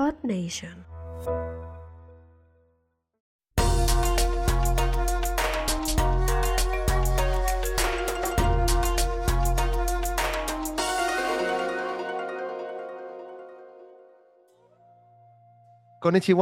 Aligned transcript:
Odd 0.00 0.14
Nation. 0.22 0.86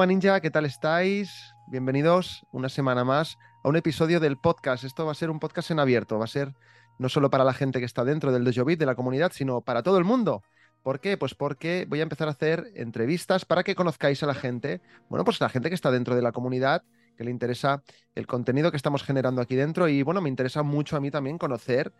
Ninja, 0.06 0.40
¿qué 0.40 0.52
tal 0.52 0.64
estáis? 0.64 1.52
Bienvenidos 1.66 2.46
una 2.52 2.68
semana 2.68 3.02
más 3.02 3.36
a 3.64 3.68
un 3.68 3.74
episodio 3.74 4.20
del 4.20 4.38
podcast. 4.38 4.84
Esto 4.84 5.04
va 5.04 5.10
a 5.10 5.16
ser 5.16 5.30
un 5.30 5.40
podcast 5.40 5.72
en 5.72 5.80
abierto, 5.80 6.16
va 6.16 6.26
a 6.26 6.28
ser 6.28 6.54
no 6.98 7.08
solo 7.08 7.28
para 7.28 7.42
la 7.42 7.54
gente 7.54 7.80
que 7.80 7.86
está 7.86 8.04
dentro 8.04 8.30
del 8.30 8.44
Dojo 8.44 8.64
de 8.64 8.86
la 8.86 8.94
comunidad, 8.94 9.32
sino 9.34 9.62
para 9.62 9.82
todo 9.82 9.98
el 9.98 10.04
mundo. 10.04 10.42
¿Por 10.82 11.00
qué? 11.00 11.16
Pues 11.16 11.34
porque 11.34 11.86
voy 11.88 12.00
a 12.00 12.04
empezar 12.04 12.28
a 12.28 12.32
hacer 12.32 12.70
entrevistas 12.74 13.44
para 13.44 13.62
que 13.62 13.74
conozcáis 13.74 14.22
a 14.22 14.26
la 14.26 14.34
gente, 14.34 14.80
bueno, 15.08 15.24
pues 15.24 15.40
la 15.40 15.48
gente 15.48 15.68
que 15.68 15.74
está 15.74 15.90
dentro 15.90 16.14
de 16.14 16.22
la 16.22 16.32
comunidad, 16.32 16.82
que 17.16 17.24
le 17.24 17.30
interesa 17.30 17.82
el 18.14 18.26
contenido 18.26 18.70
que 18.70 18.76
estamos 18.76 19.02
generando 19.02 19.42
aquí 19.42 19.56
dentro 19.56 19.88
y 19.88 20.02
bueno, 20.02 20.20
me 20.20 20.28
interesa 20.28 20.62
mucho 20.62 20.96
a 20.96 21.00
mí 21.00 21.10
también 21.10 21.36
conocer 21.36 21.92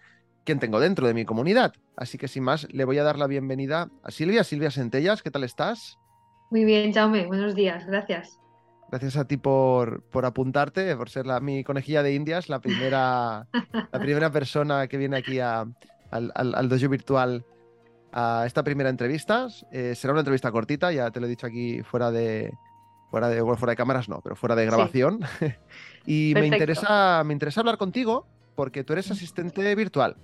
quién 0.45 0.61
tengo 0.61 0.81
dentro 0.81 1.07
de 1.07 1.15
mi 1.15 1.25
comunidad. 1.25 1.75
Así 1.97 2.17
que 2.19 2.29
sin 2.29 2.45
más, 2.45 2.73
le 2.73 2.85
voy 2.85 2.99
a 2.99 3.03
dar 3.03 3.19
la 3.19 3.27
bienvenida 3.27 3.91
a 4.03 4.11
Silvia, 4.11 4.45
Silvia 4.45 4.71
Sentellas, 4.71 5.23
¿qué 5.23 5.31
tal 5.31 5.45
estás? 5.45 5.99
Muy 6.51 6.65
bien, 6.65 6.93
Jaume, 6.93 7.27
buenos 7.27 7.55
días, 7.55 7.85
gracias. 7.87 8.39
Gracias 8.91 9.17
a 9.19 9.27
ti 9.27 9.37
por, 9.37 10.03
por 10.05 10.25
apuntarte, 10.25 10.97
por 10.97 11.11
ser 11.11 11.27
la, 11.27 11.41
mi 11.41 11.63
conejilla 11.63 12.03
de 12.03 12.15
Indias, 12.15 12.49
la 12.49 12.61
primera, 12.61 13.47
la 13.93 14.01
primera 14.01 14.31
persona 14.31 14.87
que 14.87 14.97
viene 14.97 15.19
aquí 15.19 15.41
a, 15.41 15.67
al, 16.11 16.33
al, 16.35 16.55
al 16.55 16.69
dojo 16.71 16.89
virtual 16.89 17.45
a 18.13 18.45
esta 18.47 18.63
primera 18.63 18.91
entrevista. 18.91 19.49
Eh, 19.73 19.95
será 19.95 20.13
una 20.13 20.21
entrevista 20.21 20.51
cortita, 20.51 20.93
ya 20.93 21.11
te 21.11 21.21
lo 21.21 21.27
he 21.27 21.29
dicho 21.31 21.47
aquí 21.47 21.83
fuera 21.83 22.11
de, 22.11 22.53
fuera 23.11 23.29
de, 23.29 23.41
bueno, 23.41 23.57
fuera 23.57 23.73
de 23.73 23.77
cámaras, 23.77 24.09
no, 24.09 24.21
pero 24.21 24.37
fuera 24.37 24.55
de 24.55 24.67
grabación. 24.67 25.21
y 26.07 26.33
me 26.35 26.47
interesa, 26.47 27.23
me 27.25 27.33
interesa 27.33 27.61
hablar 27.61 27.79
contigo 27.79 28.27
porque 28.55 28.85
tú 28.85 28.93
eres 28.93 29.11
asistente 29.11 29.75
virtual. 29.75 30.17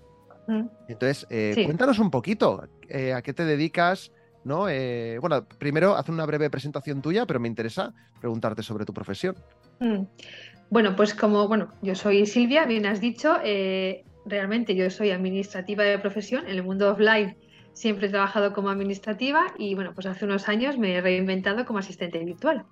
Mm. 0.47 0.67
Entonces, 0.89 1.27
eh, 1.31 1.53
Sí. 1.55 1.65
cuéntanos 1.65 1.99
un 1.99 2.11
poquito 2.11 2.69
eh, 2.89 3.13
a 3.13 3.23
qué 3.23 3.33
te 3.33 3.45
dedicas, 3.45 4.13
¿no? 4.45 4.69
Eh, 4.69 5.19
bueno, 5.21 5.47
primero 5.47 5.97
haz 5.97 6.09
una 6.09 6.27
breve 6.27 6.51
presentación 6.51 7.01
tuya, 7.01 7.27
pero 7.27 7.41
me 7.41 7.49
interesa 7.49 7.95
preguntarte 8.21 8.63
sobre 8.63 8.85
tu 8.85 8.93
profesión. 8.93 9.37
Mm. 9.81 10.03
Bueno, 10.71 10.97
pues 10.97 11.15
como, 11.15 11.47
bueno, 11.47 11.69
yo 11.83 11.95
soy 11.95 12.27
Silvia, 12.27 12.65
bien 12.65 12.87
has 12.87 13.01
dicho, 13.01 13.39
realmente 14.27 14.75
yo 14.75 14.91
soy 14.91 15.11
administrativa 15.11 15.85
de 15.85 15.99
profesión, 15.99 16.45
en 16.47 16.57
el 16.57 16.63
mundo 16.63 16.91
offline 16.91 17.37
siempre 17.75 18.07
he 18.07 18.11
trabajado 18.11 18.55
como 18.55 18.71
administrativa 18.71 19.53
y 19.59 19.75
bueno, 19.75 19.93
pues 19.95 20.07
hace 20.07 20.25
unos 20.25 20.49
años 20.49 20.79
me 20.79 20.95
he 20.95 21.01
reinventado 21.01 21.67
como 21.67 21.81
asistente 21.81 22.19
virtual. 22.25 22.65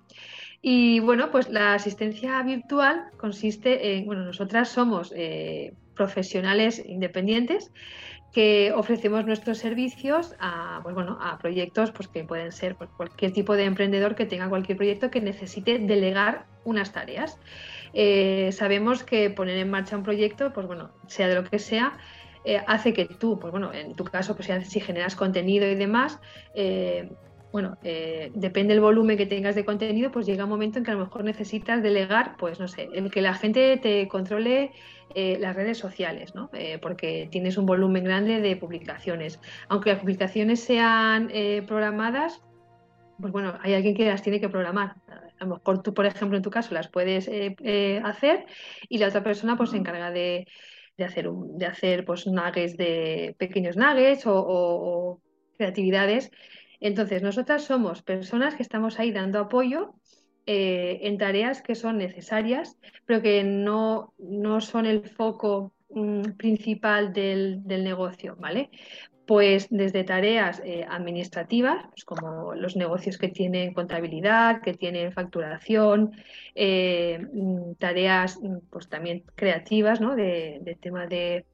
Y 0.61 1.01
bueno, 1.01 1.29
pues 1.29 1.49
la 1.49 1.73
asistencia 1.73 2.41
virtual 2.41 3.09
consiste 3.17 3.97
en, 3.97 4.05
bueno, 4.05 4.23
nosotras 4.23 4.69
somos 4.69 5.13
eh, 5.15 5.73
profesionales 5.93 6.81
independientes 6.85 7.71
que 8.33 8.73
ofrecemos 8.75 9.25
nuestros 9.25 9.59
servicios 9.59 10.35
a, 10.39 10.79
pues 10.81 10.95
bueno, 10.95 11.19
a 11.21 11.37
proyectos 11.37 11.91
pues, 11.91 12.07
que 12.07 12.23
pueden 12.23 12.51
ser 12.51 12.75
pues, 12.75 12.89
cualquier 12.97 13.31
tipo 13.31 13.55
de 13.55 13.65
emprendedor 13.65 14.15
que 14.15 14.25
tenga 14.25 14.49
cualquier 14.49 14.77
proyecto 14.77 15.11
que 15.11 15.21
necesite 15.21 15.77
delegar 15.77 16.45
unas 16.63 16.91
tareas. 16.91 17.37
Eh, 17.93 18.49
sabemos 18.51 19.03
que 19.03 19.29
poner 19.29 19.57
en 19.57 19.69
marcha 19.69 19.95
un 19.95 20.03
proyecto, 20.03 20.51
pues 20.51 20.65
bueno, 20.65 20.89
sea 21.07 21.27
de 21.27 21.35
lo 21.35 21.43
que 21.43 21.59
sea, 21.59 21.93
eh, 22.45 22.61
hace 22.67 22.93
que 22.93 23.05
tú, 23.05 23.39
pues 23.39 23.51
bueno, 23.51 23.73
en 23.73 23.95
tu 23.95 24.03
caso, 24.03 24.35
pues 24.35 24.49
si 24.67 24.79
generas 24.79 25.15
contenido 25.15 25.67
y 25.67 25.75
demás, 25.75 26.19
eh, 26.53 27.09
bueno, 27.51 27.77
eh, 27.83 28.31
depende 28.33 28.73
del 28.73 28.81
volumen 28.81 29.15
que 29.15 29.27
tengas 29.27 29.55
de 29.55 29.63
contenido, 29.63 30.11
pues 30.11 30.25
llega 30.25 30.43
un 30.43 30.49
momento 30.49 30.79
en 30.79 30.85
que 30.85 30.91
a 30.91 30.95
lo 30.95 31.01
mejor 31.01 31.23
necesitas 31.23 31.83
delegar, 31.83 32.35
pues 32.37 32.59
no 32.59 32.67
sé, 32.67 32.89
el 32.93 33.11
que 33.11 33.21
la 33.21 33.35
gente 33.35 33.77
te 33.77 34.07
controle 34.07 34.71
las 35.15 35.55
redes 35.55 35.77
sociales, 35.77 36.33
¿no? 36.33 36.49
Porque 36.81 37.27
tienes 37.29 37.55
un 37.57 37.67
volumen 37.67 38.03
grande 38.03 38.41
de 38.41 38.55
publicaciones. 38.55 39.39
Aunque 39.69 39.91
las 39.91 39.99
publicaciones 39.99 40.59
sean 40.63 41.29
programadas, 41.67 42.41
pues 43.21 43.31
bueno, 43.31 43.53
hay 43.61 43.75
alguien 43.75 43.93
que 43.93 44.07
las 44.07 44.23
tiene 44.23 44.39
que 44.39 44.49
programar. 44.49 44.95
A 45.39 45.45
lo 45.45 45.57
mejor 45.57 45.83
tú, 45.83 45.93
por 45.93 46.07
ejemplo, 46.07 46.35
en 46.35 46.41
tu 46.41 46.49
caso 46.49 46.73
las 46.73 46.87
puedes 46.87 47.29
hacer 48.03 48.47
y 48.89 48.97
la 48.97 49.09
otra 49.09 49.21
persona 49.21 49.55
pues 49.55 49.69
se 49.69 49.77
encarga 49.77 50.09
de, 50.09 50.47
de 50.97 51.05
hacer, 51.05 51.29
de 51.29 51.65
hacer 51.65 52.05
pues 52.05 52.25
de 52.25 53.35
pequeños 53.37 53.77
nuggets 53.77 54.23
o 54.25 55.21
creatividades. 55.57 56.31
Entonces, 56.79 57.21
nosotras 57.21 57.63
somos 57.63 58.01
personas 58.01 58.55
que 58.55 58.63
estamos 58.63 58.99
ahí 58.99 59.11
dando 59.11 59.39
apoyo 59.39 59.95
eh, 60.45 60.99
en 61.03 61.17
tareas 61.17 61.61
que 61.61 61.75
son 61.75 61.97
necesarias, 61.97 62.77
pero 63.05 63.21
que 63.21 63.45
no, 63.45 64.13
no 64.17 64.59
son 64.59 64.85
el 64.85 65.07
foco 65.07 65.73
mm, 65.89 66.33
principal 66.37 67.13
del, 67.13 67.63
del 67.63 67.85
negocio, 67.85 68.35
¿vale? 68.37 68.69
Pues 69.25 69.67
desde 69.69 70.03
tareas 70.03 70.61
eh, 70.65 70.85
administrativas, 70.89 71.85
pues 71.89 72.03
como 72.03 72.53
los 72.55 72.75
negocios 72.75 73.17
que 73.17 73.29
tienen 73.29 73.73
contabilidad, 73.73 74.61
que 74.61 74.73
tienen 74.73 75.13
facturación, 75.13 76.11
eh, 76.55 77.25
mm, 77.31 77.75
tareas 77.75 78.37
mm, 78.41 78.57
pues 78.69 78.89
también 78.89 79.23
creativas, 79.35 80.01
¿no? 80.01 80.15
De, 80.15 80.59
de 80.61 80.75
tema 80.75 81.07
de 81.07 81.45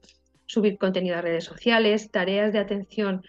subir 0.46 0.78
contenido 0.78 1.16
a 1.16 1.20
redes 1.22 1.44
sociales, 1.44 2.10
tareas 2.10 2.52
de 2.52 2.58
atención 2.58 3.22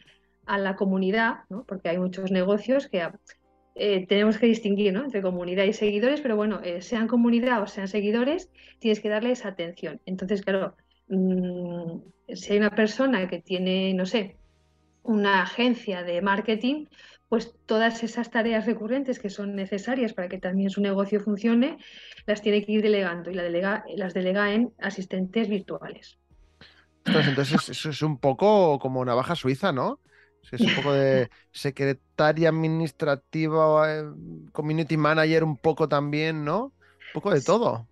a 0.48 0.58
la 0.58 0.76
comunidad, 0.76 1.42
¿no? 1.50 1.64
Porque 1.66 1.90
hay 1.90 2.00
muchos 2.00 2.32
negocios 2.32 2.88
que 2.88 3.08
eh, 3.76 4.08
tenemos 4.08 4.40
que 4.40 4.48
distinguir, 4.48 4.92
¿no? 4.92 5.04
entre 5.04 5.22
comunidad 5.22 5.66
y 5.66 5.74
seguidores, 5.74 6.20
pero 6.20 6.36
bueno, 6.36 6.62
sean 6.80 7.08
comunidad 7.08 7.62
o 7.62 7.68
sean 7.68 7.88
seguidores, 7.88 8.50
tienes 8.80 9.00
que 9.00 9.10
darles 9.10 9.46
atención. 9.46 10.02
Entonces, 10.06 10.42
claro, 10.42 10.76
mm, 11.10 11.91
si 12.36 12.54
hay 12.54 12.60
una 12.60 12.76
persona 12.76 13.28
que 13.28 13.40
tiene, 13.40 13.94
no 13.94 14.06
sé, 14.06 14.38
una 15.04 15.44
agencia 15.44 16.04
de 16.04 16.22
marketing, 16.22 16.86
pues 17.30 17.54
todas 17.66 18.04
esas 18.04 18.30
tareas 18.30 18.66
recurrentes 18.66 19.20
que 19.20 19.30
son 19.30 19.56
necesarias 19.56 20.14
para 20.14 20.28
que 20.28 20.38
también 20.38 20.70
su 20.70 20.82
negocio 20.82 21.22
funcione, 21.22 21.78
las 22.26 22.42
tiene 22.42 22.66
que 22.66 22.74
ir 22.74 22.82
delegando 22.82 23.32
y 23.32 23.36
la 23.36 23.44
delega, 23.44 23.86
las 23.96 24.14
delega 24.14 24.54
en 24.54 24.74
asistentes 24.80 25.48
virtuales. 25.48 26.18
Entonces 27.06 27.70
eso 27.70 27.90
es 27.90 28.02
un 28.02 28.18
poco 28.18 28.78
como 28.80 29.04
navaja 29.06 29.36
suiza, 29.36 29.72
¿no? 29.72 30.00
Es 30.52 30.60
un 30.60 30.76
poco 30.76 30.94
de 30.94 31.30
secretaria 31.52 32.50
administrativa, 32.50 33.94
eh, 33.94 34.04
community 34.52 34.98
manager, 34.98 35.44
un 35.44 35.56
poco 35.56 35.88
también, 35.88 36.44
¿no? 36.44 36.66
Un 36.66 37.14
poco 37.14 37.32
de 37.32 37.42
todo. 37.42 37.88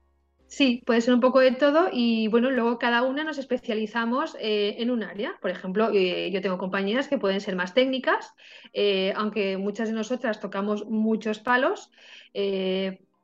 Sí, 0.52 0.82
puede 0.86 1.02
ser 1.02 1.14
un 1.14 1.20
poco 1.20 1.40
de 1.42 1.52
todo 1.52 1.90
y 1.94 2.28
bueno, 2.28 2.50
luego 2.50 2.80
cada 2.80 3.04
una 3.04 3.24
nos 3.24 3.38
especializamos 3.38 4.36
eh, 4.40 4.78
en 4.80 4.90
un 4.90 5.04
área. 5.04 5.38
Por 5.42 5.52
ejemplo, 5.52 5.92
eh, 5.94 6.32
yo 6.32 6.42
tengo 6.42 6.58
compañeras 6.58 7.08
que 7.08 7.20
pueden 7.20 7.40
ser 7.40 7.56
más 7.56 7.76
técnicas, 7.76 8.34
eh, 8.74 9.14
aunque 9.16 9.58
muchas 9.58 9.90
de 9.90 9.94
nosotras 9.96 10.40
tocamos 10.40 10.86
muchos 10.88 11.40
palos, 11.40 11.92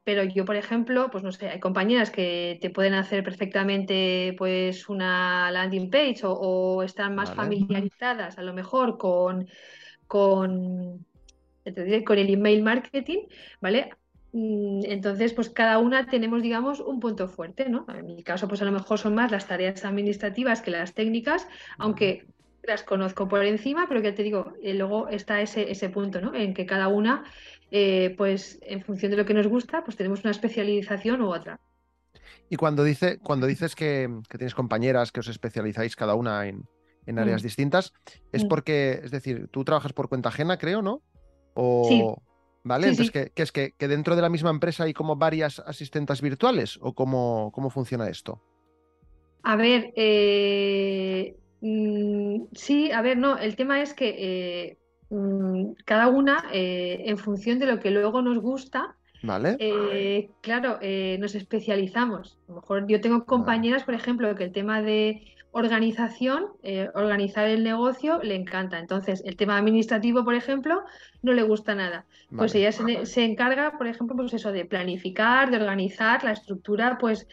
pero 0.03 0.24
yo, 0.24 0.46
por 0.46 0.56
ejemplo, 0.56 1.09
pues 1.09 1.24
no 1.24 1.31
sé, 1.31 1.50
hay 1.50 1.59
compañeras 1.59 2.12
que 2.12 2.59
te 2.62 2.69
pueden 2.69 2.94
hacer 2.94 3.24
perfectamente 3.24 4.35
pues 4.38 4.88
una 4.88 5.50
landing 5.52 5.90
page 5.90 6.19
o, 6.25 6.31
o 6.34 6.84
están 6.84 7.16
más 7.16 7.30
Vale. 7.30 7.35
familiarizadas 7.38 8.38
a 8.38 8.44
lo 8.44 8.53
mejor 8.53 9.00
con, 9.00 9.47
con, 10.08 11.06
con 12.06 12.18
el 12.19 12.30
email 12.30 12.64
marketing, 12.64 13.28
¿vale? 13.62 13.90
Mm, 14.38 14.81
Entonces, 14.88 15.31
pues 15.31 15.50
cada 15.50 15.79
una 15.79 16.07
tenemos, 16.07 16.41
digamos, 16.41 16.81
un 16.81 17.00
punto 17.00 17.29
fuerte, 17.29 17.69
¿no? 17.69 17.85
En 17.88 18.06
mi 18.06 18.22
caso, 18.22 18.50
pues 18.50 18.62
a 18.62 18.66
lo 18.66 18.73
mejor 18.73 19.00
son 19.00 19.16
más 19.16 19.31
las 19.31 19.47
tareas 19.47 19.85
administrativas 19.85 20.62
que 20.62 20.72
las 20.72 20.94
técnicas, 20.94 21.47
aunque 21.78 22.25
las 22.62 22.84
conozco 22.84 23.29
por 23.29 23.46
encima, 23.46 23.85
pero 23.88 24.01
ya 24.01 24.13
te 24.13 24.23
digo, 24.23 24.51
eh, 24.62 24.73
luego 24.73 25.07
está 25.07 25.40
ese, 25.40 25.72
ese 25.72 25.88
punto, 25.88 26.19
¿no? 26.19 26.35
En 26.35 26.53
que 26.53 26.66
cada 26.66 26.90
una, 26.90 27.23
eh, 27.72 28.14
pues 28.17 28.59
en 28.64 28.82
función 28.82 29.11
de 29.11 29.17
lo 29.17 29.26
que 29.26 29.34
nos 29.34 29.47
gusta, 29.47 29.85
pues 29.85 29.96
tenemos 29.96 30.22
una 30.26 30.32
especialización 30.32 31.22
u 31.22 31.29
otra. 31.34 31.58
Y 32.49 32.58
cuando, 32.58 32.84
dice, 32.84 33.20
cuando 33.20 33.47
dices 33.47 33.73
que, 33.73 34.09
que 34.28 34.38
tienes 34.38 34.53
compañeras 34.53 35.14
que 35.14 35.22
os 35.22 35.29
especializáis 35.29 35.96
cada 35.96 36.14
una 36.16 36.46
en, 36.46 36.66
en 37.05 37.20
áreas 37.20 37.41
Mm. 37.41 37.46
distintas, 37.46 37.93
es 38.34 38.43
Mm. 38.43 38.47
porque, 38.49 38.99
es 39.02 39.11
decir, 39.11 39.47
tú 39.47 39.64
trabajas 39.64 39.93
por 39.93 40.09
cuenta 40.09 40.28
ajena, 40.28 40.58
creo, 40.58 40.81
¿no? 40.81 41.02
O, 41.53 41.85
Sí. 41.88 42.03
¿Vale? 42.66 42.85
Sí, 42.85 42.90
Entonces, 42.90 43.14
sí. 43.14 43.14
¿qué, 43.14 43.32
qué 43.35 43.44
es? 43.44 43.52
¿Que, 43.52 43.72
que 43.78 43.88
dentro 43.88 44.16
de 44.16 44.23
la 44.23 44.29
misma 44.29 44.50
empresa 44.50 44.85
hay 44.85 44.94
como 44.94 45.16
varias 45.16 45.59
asistentas 45.59 46.20
virtuales? 46.22 46.79
¿O 46.82 46.94
cómo, 46.94 47.52
cómo 47.53 47.70
funciona 47.70 48.09
esto? 48.09 48.41
A 49.44 49.56
ver, 49.56 49.94
eh, 49.96 51.35
mm, 51.62 52.46
sí, 52.53 52.91
a 52.91 53.03
ver, 53.03 53.17
no, 53.20 53.38
el 53.38 53.56
tema 53.56 53.82
es 53.84 53.94
que 53.94 54.16
eh, 54.17 54.78
mm, 55.12 55.73
cada 55.85 56.08
una, 56.08 56.46
eh, 56.52 57.03
en 57.06 57.20
función 57.20 57.59
de 57.59 57.67
lo 57.67 57.79
que 57.79 57.91
luego 57.91 58.23
nos 58.23 58.40
gusta, 58.40 58.96
¿Vale? 59.22 59.58
eh, 59.59 60.32
claro, 60.41 60.79
eh, 60.82 61.17
nos 61.20 61.35
especializamos. 61.35 62.40
A 62.47 62.52
lo 62.52 62.56
mejor 62.62 62.88
yo 62.88 63.00
tengo 63.00 63.26
compañeras, 63.26 63.84
por 63.84 63.94
ejemplo, 63.94 64.34
que 64.35 64.46
el 64.46 64.52
tema 64.52 64.82
de 64.82 65.34
organización, 65.55 66.47
eh, 66.63 66.90
organizar 66.93 67.47
el 67.47 67.63
negocio, 67.63 68.19
le 68.22 68.35
encanta. 68.35 68.78
Entonces, 68.78 69.23
el 69.25 69.37
tema 69.37 69.57
administrativo, 69.57 70.25
por 70.25 70.35
ejemplo, 70.35 70.84
no 71.22 71.31
le 71.31 71.43
gusta 71.43 71.75
nada. 71.75 72.05
Pues 72.35 72.53
ella 72.55 72.73
se, 72.73 73.05
se, 73.05 73.23
encarga, 73.23 73.78
por 73.78 73.87
ejemplo, 73.87 74.17
pues 74.17 74.34
eso, 74.34 74.52
de 74.52 74.66
planificar, 74.66 75.49
de 75.49 75.57
organizar 75.57 76.25
la 76.25 76.34
estructura, 76.34 76.97
pues 76.99 77.25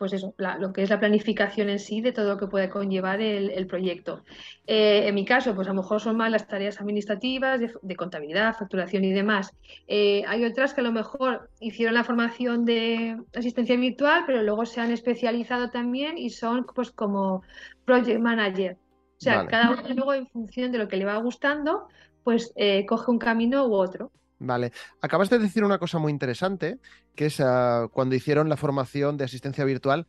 pues 0.00 0.14
eso, 0.14 0.34
lo 0.38 0.72
que 0.72 0.82
es 0.82 0.88
la 0.88 0.98
planificación 0.98 1.68
en 1.68 1.78
sí 1.78 2.00
de 2.00 2.12
todo 2.12 2.26
lo 2.30 2.38
que 2.38 2.46
puede 2.46 2.70
conllevar 2.70 3.20
el, 3.20 3.66
proyecto. 3.66 4.24
Eh, 4.66 5.06
en 5.06 5.14
mi 5.14 5.26
caso, 5.26 5.54
pues 5.54 5.68
a 5.68 5.74
lo 5.74 5.82
mejor 5.82 6.00
son 6.00 6.16
más 6.16 6.30
las 6.30 6.48
tareas 6.48 6.80
administrativas, 6.80 7.60
de, 7.60 7.96
contabilidad, 7.96 8.56
facturación 8.56 9.04
y 9.04 9.12
demás. 9.12 9.54
Eh, 9.88 10.24
hay 10.26 10.46
otras 10.46 10.72
que 10.72 10.80
a 10.80 10.84
lo 10.84 10.92
mejor 10.92 11.50
hicieron 11.60 11.92
la 11.92 12.04
formación 12.04 12.64
de 12.64 13.18
asistencia 13.34 13.76
virtual, 13.76 14.24
pero 14.26 14.42
luego 14.42 14.64
se 14.64 14.80
han 14.80 14.90
especializado 14.90 15.68
también 15.68 16.16
y 16.16 16.30
son 16.30 16.64
pues 16.74 16.90
como 16.90 17.42
project 17.84 18.20
manager. 18.20 18.76
O 19.18 19.22
sea, 19.22 19.46
cada 19.46 19.70
uno 19.70 19.82
luego 19.94 20.14
en 20.14 20.26
función 20.28 20.72
de 20.72 20.78
lo 20.78 20.88
que 20.88 20.96
le 20.96 21.04
va 21.04 21.16
gustando, 21.18 21.88
pues 22.24 22.52
eh, 22.56 22.86
coge 22.86 23.10
un 23.10 23.18
camino 23.18 23.66
u 23.66 23.74
otro. 23.74 24.10
Vale. 24.38 24.72
Acabas 25.02 25.28
de 25.28 25.38
decir 25.38 25.62
una 25.64 25.78
cosa 25.78 25.98
muy 25.98 26.10
interesante, 26.10 26.78
que 27.14 27.26
es 27.26 27.40
ah, 27.40 27.88
cuando 27.92 28.14
hicieron 28.14 28.48
la 28.48 28.56
formación 28.56 29.18
de 29.18 29.24
asistencia 29.24 29.64
virtual, 29.64 30.06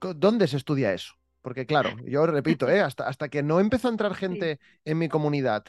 ¿dónde 0.00 0.48
se 0.48 0.56
estudia 0.56 0.92
eso? 0.92 1.14
Porque 1.42 1.64
claro, 1.64 1.90
yo 2.04 2.26
repito, 2.26 2.68
¿eh? 2.68 2.80
hasta, 2.80 3.06
hasta 3.06 3.28
que 3.28 3.42
no 3.42 3.60
empezó 3.60 3.88
a 3.88 3.92
entrar 3.92 4.14
gente 4.14 4.58
en 4.84 4.98
mi 4.98 5.08
comunidad 5.08 5.64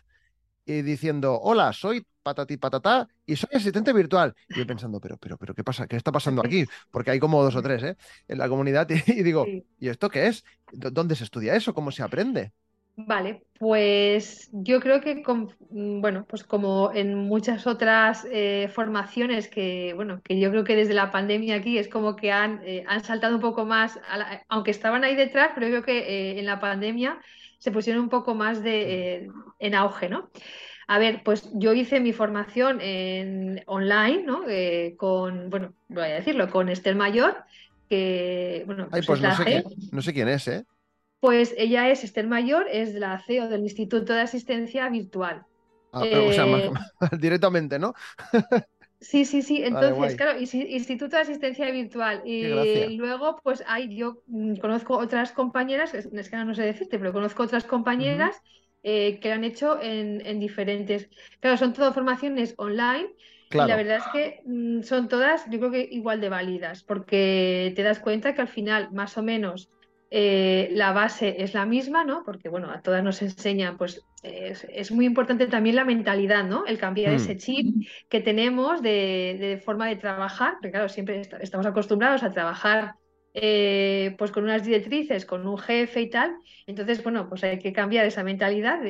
y 0.65 0.81
diciendo, 0.81 1.39
hola, 1.41 1.73
soy 1.73 2.05
patati 2.21 2.57
patata 2.57 3.07
y 3.25 3.35
soy 3.35 3.49
asistente 3.53 3.93
virtual. 3.93 4.35
Y 4.49 4.59
yo 4.59 4.67
pensando, 4.67 4.99
pero, 4.99 5.17
pero, 5.17 5.37
pero, 5.37 5.53
¿qué 5.53 5.63
pasa? 5.63 5.87
¿Qué 5.87 5.95
está 5.95 6.11
pasando 6.11 6.41
aquí? 6.45 6.65
Porque 6.91 7.11
hay 7.11 7.19
como 7.19 7.43
dos 7.43 7.55
o 7.55 7.61
tres 7.61 7.83
¿eh? 7.83 7.97
en 8.27 8.37
la 8.37 8.47
comunidad 8.47 8.87
y 8.89 9.23
digo, 9.23 9.45
¿y 9.47 9.89
esto 9.89 10.09
qué 10.09 10.27
es? 10.27 10.43
¿Dónde 10.71 11.15
se 11.15 11.23
estudia 11.23 11.55
eso? 11.55 11.73
¿Cómo 11.73 11.91
se 11.91 12.03
aprende? 12.03 12.51
Vale, 12.95 13.43
pues 13.57 14.49
yo 14.51 14.79
creo 14.81 15.01
que, 15.01 15.23
mm, 15.69 16.01
bueno, 16.01 16.25
pues 16.27 16.43
como 16.43 16.91
en 16.93 17.15
muchas 17.15 17.65
otras 17.65 18.27
eh, 18.29 18.69
formaciones 18.73 19.47
que, 19.47 19.93
bueno, 19.95 20.21
que 20.23 20.39
yo 20.39 20.51
creo 20.51 20.63
que 20.63 20.75
desde 20.75 20.93
la 20.93 21.09
pandemia 21.09 21.55
aquí 21.55 21.77
es 21.77 21.87
como 21.87 22.15
que 22.15 22.31
han, 22.31 22.61
eh, 22.65 22.83
han 22.87 23.03
saltado 23.03 23.35
un 23.35 23.41
poco 23.41 23.65
más, 23.65 23.99
aunque 24.49 24.71
estaban 24.71 25.03
ahí 25.03 25.15
detrás, 25.15 25.51
pero 25.55 25.67
yo 25.67 25.81
creo 25.81 25.83
que 25.83 25.99
eh, 25.99 26.39
en 26.39 26.45
la 26.45 26.59
pandemia 26.59 27.19
se 27.61 27.71
pusieron 27.71 28.01
un 28.01 28.09
poco 28.09 28.33
más 28.33 28.63
de, 28.63 29.29
en 29.59 29.75
auge, 29.75 30.09
¿no? 30.09 30.31
A 30.87 30.97
ver, 30.97 31.21
pues 31.23 31.47
yo 31.53 31.73
hice 31.73 31.99
mi 31.99 32.11
formación 32.11 32.81
en 32.81 33.61
online, 33.67 34.23
¿no? 34.23 34.41
con, 34.97 35.51
bueno, 35.51 35.73
voy 35.87 36.03
a 36.03 36.15
decirlo, 36.15 36.49
con 36.49 36.69
Estel 36.69 36.95
Mayor, 36.95 37.37
que, 37.87 38.63
bueno, 38.65 38.87
pues, 38.89 39.05
pues 39.05 39.21
no, 39.21 39.35
sé 39.35 39.63
no 39.91 40.01
sé 40.01 40.11
quién 40.11 40.27
es, 40.27 40.47
¿eh? 40.47 40.65
Pues 41.19 41.53
ella 41.55 41.87
es 41.89 42.03
Esther 42.03 42.25
Mayor, 42.25 42.65
es 42.71 42.95
la 42.95 43.19
CEO 43.19 43.47
del 43.47 43.61
Instituto 43.61 44.13
de 44.13 44.21
Asistencia 44.21 44.89
Virtual. 44.89 45.45
Ah, 45.91 46.01
o 46.01 46.33
sea, 46.33 46.47
eh, 46.47 46.71
directamente, 47.19 47.77
¿no? 47.77 47.93
Sí, 49.01 49.25
sí, 49.25 49.41
sí. 49.41 49.63
Entonces, 49.63 50.15
claro, 50.15 50.39
Instituto 50.39 51.15
de 51.15 51.23
Asistencia 51.23 51.69
Virtual. 51.71 52.21
Y 52.23 52.95
luego, 52.97 53.39
pues 53.43 53.63
hay, 53.67 53.95
yo 53.95 54.21
mm, 54.27 54.57
conozco 54.57 54.97
otras 54.97 55.31
compañeras, 55.31 55.95
es, 55.95 56.07
que 56.07 56.37
no 56.37 56.53
sé 56.53 56.61
decirte, 56.61 56.99
pero 56.99 57.11
conozco 57.11 57.41
otras 57.43 57.63
compañeras 57.63 58.39
eh, 58.83 59.19
que 59.19 59.29
lo 59.29 59.35
han 59.35 59.43
hecho 59.43 59.81
en, 59.81 60.39
diferentes. 60.39 61.09
Claro, 61.39 61.57
son 61.57 61.73
todas 61.73 61.95
formaciones 61.95 62.53
online. 62.57 63.09
Y 63.49 63.57
la 63.57 63.75
verdad 63.75 63.97
es 63.97 64.05
que 64.13 64.41
mm, 64.45 64.83
son 64.83 65.09
todas, 65.09 65.49
yo 65.49 65.59
creo 65.59 65.71
que 65.71 65.87
igual 65.91 66.21
de 66.21 66.29
válidas, 66.29 66.83
porque 66.83 67.73
te 67.75 67.83
das 67.83 67.99
cuenta 67.99 68.33
que 68.35 68.41
al 68.41 68.47
final, 68.47 68.91
más 68.93 69.17
o 69.17 69.23
menos, 69.23 69.69
eh, 70.13 70.67
la 70.73 70.91
base 70.91 71.41
es 71.41 71.53
la 71.53 71.65
misma, 71.65 72.03
¿no? 72.03 72.23
Porque, 72.25 72.49
bueno, 72.49 72.69
a 72.69 72.81
todas 72.81 73.01
nos 73.01 73.21
enseñan, 73.21 73.77
pues 73.77 74.05
es, 74.21 74.91
muy 74.91 75.05
importante 75.05 75.47
también 75.47 75.77
la 75.77 75.85
mentalidad, 75.85 76.43
¿no? 76.43 76.65
El 76.65 76.77
cambiar 76.77 77.13
ese 77.13 77.35
mm. 77.35 77.37
chip 77.37 77.87
que 78.09 78.19
tenemos 78.19 78.81
de, 78.81 79.61
forma 79.63 79.87
de 79.87 79.95
trabajar, 79.95 80.55
porque 80.55 80.71
claro, 80.71 80.89
siempre 80.89 81.21
estamos 81.39 81.65
acostumbrados 81.65 82.23
a 82.23 82.31
trabajar 82.31 82.95
eh, 83.33 84.13
pues 84.17 84.31
con 84.31 84.43
unas 84.43 84.65
directrices, 84.65 85.25
con 85.25 85.47
un 85.47 85.57
jefe 85.57 86.01
y 86.01 86.09
tal. 86.09 86.35
Entonces, 86.67 87.01
bueno, 87.01 87.29
pues 87.29 87.45
hay 87.45 87.57
que 87.59 87.71
cambiar 87.71 88.05
esa 88.05 88.23
mentalidad 88.23 88.81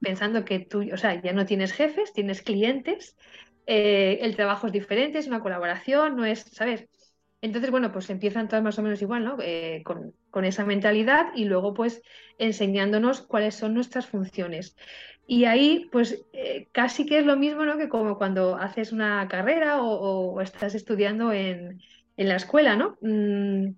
pensando 0.00 0.44
que 0.44 0.58
tú, 0.58 0.84
o 0.92 0.96
sea, 0.96 1.22
ya 1.22 1.32
no 1.32 1.46
tienes 1.46 1.72
jefes, 1.72 2.12
tienes 2.12 2.42
clientes, 2.42 3.16
eh, 3.66 4.18
el 4.22 4.34
trabajo 4.34 4.66
es 4.66 4.72
diferente, 4.72 5.18
es 5.18 5.28
una 5.28 5.40
colaboración, 5.40 6.16
no 6.16 6.24
es, 6.24 6.40
¿sabes? 6.40 6.88
Entonces, 7.42 7.70
bueno, 7.70 7.92
pues 7.92 8.08
empiezan 8.10 8.48
todas 8.48 8.64
más 8.64 8.78
o 8.78 8.82
menos 8.82 9.02
igual, 9.02 9.24
¿no? 9.24 9.36
Eh, 9.40 9.82
con, 9.84 10.14
esa 10.44 10.64
mentalidad 10.64 11.28
y 11.34 11.46
luego 11.46 11.72
pues 11.72 12.02
enseñándonos 12.38 13.22
cuáles 13.22 13.54
son 13.54 13.74
nuestras 13.74 14.06
funciones. 14.06 14.76
Y 15.26 15.44
ahí, 15.44 15.88
pues 15.90 16.24
eh, 16.32 16.68
casi 16.72 17.06
que 17.06 17.18
es 17.18 17.26
lo 17.26 17.36
mismo, 17.36 17.64
¿no? 17.64 17.78
Que 17.78 17.88
como 17.88 18.18
cuando 18.18 18.56
haces 18.56 18.92
una 18.92 19.26
carrera 19.28 19.82
o, 19.82 20.40
estás 20.40 20.74
estudiando 20.74 21.32
en, 21.32 21.80
la 22.16 22.36
escuela, 22.36 22.76
¿no? 22.76 22.96
Mm, 23.00 23.74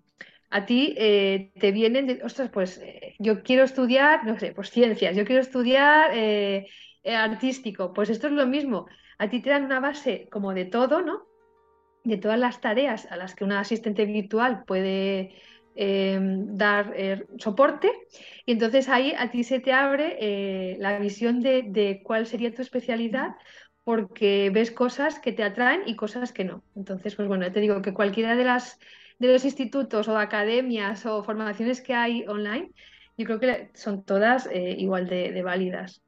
a 0.50 0.66
ti 0.66 0.94
eh, 0.96 1.52
te 1.60 1.72
vienen, 1.72 2.06
de, 2.06 2.22
ostras, 2.24 2.50
pues 2.50 2.80
yo 3.18 3.42
quiero 3.42 3.64
estudiar, 3.64 4.24
no 4.24 4.38
sé, 4.38 4.52
pues 4.52 4.70
ciencias, 4.70 5.16
yo 5.16 5.24
quiero 5.24 5.42
estudiar 5.42 6.12
artístico, 7.04 7.92
pues 7.92 8.10
esto 8.10 8.26
es 8.28 8.32
lo 8.32 8.46
mismo. 8.46 8.86
A 9.18 9.28
ti 9.28 9.40
te 9.40 9.50
dan 9.50 9.64
una 9.64 9.80
base 9.80 10.28
como 10.30 10.54
de 10.54 10.64
todo, 10.64 11.02
¿no? 11.02 11.28
De 12.08 12.18
todas 12.18 12.38
las 12.38 12.60
tareas 12.60 13.06
a 13.10 13.16
las 13.16 13.34
que 13.34 13.44
una 13.44 13.60
asistente 13.60 14.04
virtual 14.06 14.64
puede 14.66 15.34
em, 15.74 16.56
dar 16.56 16.92
eh, 16.96 17.24
soporte 17.38 17.90
y 18.46 18.52
entonces 18.52 18.88
ahí 18.88 19.14
a 19.16 19.30
ti 19.30 19.44
se 19.44 19.60
te 19.60 19.72
abre 19.72 20.16
eh, 20.20 20.76
la 20.80 20.98
visión 20.98 21.40
de, 21.40 22.00
cuál 22.04 22.26
sería 22.26 22.54
tu 22.54 22.62
especialidad 22.62 23.36
porque 23.84 24.50
ves 24.52 24.70
cosas 24.70 25.18
que 25.20 25.32
te 25.32 25.44
atraen 25.44 25.82
y 25.86 25.96
cosas 25.96 26.32
que 26.32 26.44
no. 26.44 26.62
Entonces, 26.74 27.14
pues 27.14 27.26
bueno, 27.26 27.50
te 27.50 27.60
digo 27.60 27.80
que 27.80 27.94
cualquiera 27.94 28.36
de 28.36 28.44
las 28.44 28.78
de 29.18 29.32
los 29.32 29.44
institutos 29.44 30.08
o 30.08 30.18
academias 30.18 31.04
o 31.06 31.24
formaciones 31.24 31.80
que 31.80 31.94
hay 31.94 32.24
online, 32.28 32.70
yo 33.16 33.26
creo 33.26 33.40
que 33.40 33.70
son 33.74 34.04
todas 34.04 34.46
eh, 34.46 34.76
igual 34.78 35.08
de 35.08 35.42
válidas. 35.42 36.02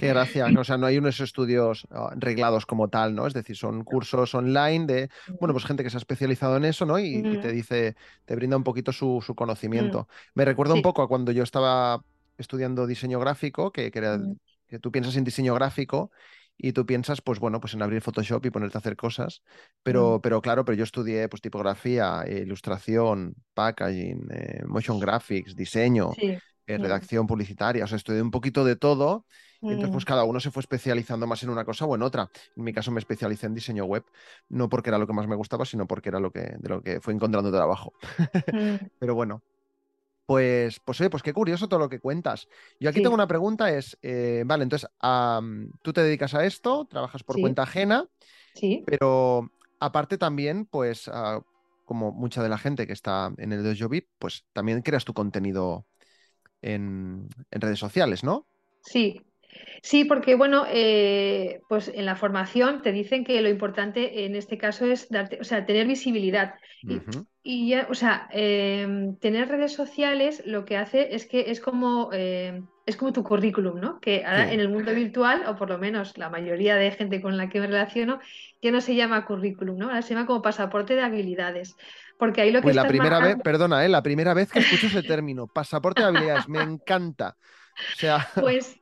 Qué 0.00 0.08
gracia, 0.08 0.46
o 0.46 0.64
sea, 0.64 0.78
no 0.78 0.86
hay 0.86 0.96
unos 0.96 1.20
estudios 1.20 1.86
ah, 1.90 2.14
reglados 2.16 2.64
como 2.64 2.88
tal, 2.88 3.14
¿no? 3.14 3.26
Es 3.26 3.34
decir, 3.34 3.54
son 3.54 3.84
cursos 3.84 4.34
online 4.34 4.86
de, 4.86 5.10
bueno, 5.38 5.52
pues 5.52 5.66
gente 5.66 5.82
que 5.82 5.90
se 5.90 5.98
ha 5.98 5.98
especializado 5.98 6.56
en 6.56 6.64
eso, 6.64 6.86
¿no? 6.86 6.98
Y, 6.98 7.20
te 7.20 7.52
dice, 7.52 7.96
te 8.24 8.34
brinda 8.34 8.56
un 8.56 8.64
poquito 8.64 8.92
su, 8.92 9.22
conocimiento. 9.36 10.08
Me 10.34 10.46
recuerda 10.46 10.72
un 10.72 10.80
poco 10.80 11.02
a 11.02 11.08
cuando 11.08 11.32
yo 11.32 11.42
estaba 11.42 12.02
estudiando 12.38 12.86
diseño 12.86 13.20
gráfico, 13.20 13.72
que, 13.72 13.90
que, 13.90 14.78
tú 14.78 14.90
piensas 14.90 15.16
en 15.16 15.24
diseño 15.24 15.54
gráfico 15.54 16.10
y 16.56 16.72
tú 16.72 16.86
piensas, 16.86 17.20
pues 17.20 17.38
bueno, 17.38 17.60
pues 17.60 17.74
en 17.74 17.82
abrir 17.82 18.00
Photoshop 18.00 18.46
y 18.46 18.50
ponerte 18.50 18.78
a 18.78 18.80
hacer 18.80 18.96
cosas, 18.96 19.42
pero, 19.82 20.22
pero 20.22 20.40
claro, 20.40 20.64
pero 20.64 20.78
yo 20.78 20.84
estudié 20.84 21.28
pues 21.28 21.42
tipografía, 21.42 22.24
ilustración, 22.26 23.34
packaging, 23.52 24.28
eh, 24.30 24.62
motion 24.66 24.98
graphics, 24.98 25.54
diseño, 25.54 26.12
eh, 26.18 26.38
redacción 26.78 27.26
publicitaria, 27.26 27.84
o 27.84 27.86
sea, 27.86 27.96
estudié 27.96 28.22
un 28.22 28.30
poquito 28.30 28.64
de 28.64 28.76
todo 28.76 29.26
entonces, 29.62 29.90
pues 29.90 30.04
mm. 30.04 30.08
cada 30.08 30.24
uno 30.24 30.40
se 30.40 30.50
fue 30.50 30.60
especializando 30.60 31.26
más 31.26 31.42
en 31.42 31.50
una 31.50 31.64
cosa 31.64 31.84
o 31.84 31.94
en 31.94 32.02
otra. 32.02 32.30
En 32.56 32.64
mi 32.64 32.72
caso 32.72 32.90
me 32.90 33.00
especialicé 33.00 33.46
en 33.46 33.54
diseño 33.54 33.84
web, 33.84 34.04
no 34.48 34.68
porque 34.68 34.90
era 34.90 34.98
lo 34.98 35.06
que 35.06 35.12
más 35.12 35.26
me 35.26 35.36
gustaba, 35.36 35.64
sino 35.64 35.86
porque 35.86 36.08
era 36.08 36.20
lo 36.20 36.30
que, 36.30 36.56
de 36.58 36.68
lo 36.68 36.82
que 36.82 37.00
fue 37.00 37.12
encontrando 37.12 37.52
trabajo. 37.52 37.92
Mm. 38.52 38.74
Pero 38.98 39.14
bueno, 39.14 39.42
pues, 40.26 40.80
pues, 40.80 41.02
pues 41.10 41.22
qué 41.22 41.32
curioso 41.32 41.68
todo 41.68 41.80
lo 41.80 41.88
que 41.88 41.98
cuentas. 41.98 42.48
Yo 42.78 42.88
aquí 42.88 43.02
tengo 43.02 43.14
una 43.14 43.26
pregunta, 43.26 43.70
es, 43.70 43.98
eh, 44.00 44.44
vale, 44.46 44.62
entonces, 44.62 44.88
tú 45.82 45.92
te 45.92 46.02
dedicas 46.02 46.34
a 46.34 46.44
esto, 46.44 46.86
trabajas 46.86 47.24
por 47.24 47.40
cuenta 47.40 47.64
ajena, 47.64 48.06
sí. 48.54 48.84
pero 48.86 49.50
aparte 49.80 50.18
también, 50.18 50.66
pues, 50.66 51.10
ah, 51.12 51.40
como 51.84 52.12
mucha 52.12 52.42
de 52.44 52.48
la 52.48 52.58
gente 52.58 52.86
que 52.86 52.92
está 52.92 53.32
en 53.38 53.52
el 53.52 53.64
Dojo 53.64 53.88
VIP, 53.88 54.08
pues 54.20 54.44
también 54.52 54.82
creas 54.82 55.04
tu 55.04 55.14
contenido 55.14 55.86
en, 56.62 57.28
en 57.50 57.60
redes 57.60 57.80
sociales, 57.80 58.22
¿no? 58.22 58.46
Sí, 58.82 59.20
Sí, 59.82 60.04
porque 60.04 60.34
bueno, 60.34 60.66
eh, 60.68 61.62
pues 61.68 61.90
en 61.94 62.04
la 62.04 62.14
formación 62.14 62.82
te 62.82 62.92
dicen 62.92 63.24
que 63.24 63.40
lo 63.40 63.48
importante 63.48 64.26
en 64.26 64.36
este 64.36 64.58
caso 64.58 64.84
es 64.84 65.08
darte, 65.08 65.38
o 65.40 65.44
sea, 65.44 65.64
tener 65.64 65.86
visibilidad. 65.86 66.54
y, 67.42 67.70
ya, 67.70 67.86
o 67.90 67.94
sea, 67.94 68.28
em, 68.30 69.16
tener 69.16 69.48
redes 69.48 69.72
sociales 69.72 70.42
lo 70.46 70.64
que 70.64 70.76
hace 70.76 71.14
es 71.14 71.26
que 71.26 71.50
es 71.50 71.60
como, 71.60 72.10
em, 72.12 72.66
es 72.84 72.96
como 72.96 73.12
tu 73.12 73.22
currículum, 73.22 73.80
¿no? 73.80 74.00
Que 74.00 74.24
ahora 74.24 74.52
en 74.52 74.60
el 74.60 74.68
mundo 74.68 74.94
virtual, 74.94 75.44
o 75.46 75.56
por 75.56 75.70
lo 75.70 75.78
menos 75.78 76.18
la 76.18 76.28
mayoría 76.28 76.76
de 76.76 76.90
gente 76.90 77.22
con 77.22 77.36
la 77.36 77.48
que 77.48 77.60
me 77.60 77.66
relaciono, 77.66 78.20
ya 78.60 78.70
no 78.70 78.80
se 78.80 78.94
llama 78.94 79.24
currículum, 79.24 79.78
¿no? 79.78 79.86
Ahora 79.86 80.02
se 80.02 80.14
llama 80.14 80.26
como 80.26 80.42
pasaporte 80.42 80.94
de 80.94 81.02
habilidades. 81.02 81.76
Porque 82.18 82.42
ahí 82.42 82.50
lo 82.50 82.60
que 82.60 82.64
pues 82.64 82.76
la 82.76 82.86
primera 82.86 83.18
vez, 83.18 83.36
perdona, 83.42 83.84
¿eh? 83.84 83.88
la 83.88 84.02
primera 84.02 84.34
vez 84.34 84.52
que 84.52 84.58
escucho 84.58 84.88
ese 84.88 85.02
término, 85.02 85.46
pasaporte 85.46 86.02
de 86.02 86.08
habilidades, 86.08 86.48
me 86.48 86.60
encanta. 86.60 87.36
O 87.94 87.98
sea... 87.98 88.28
Pues 88.34 88.78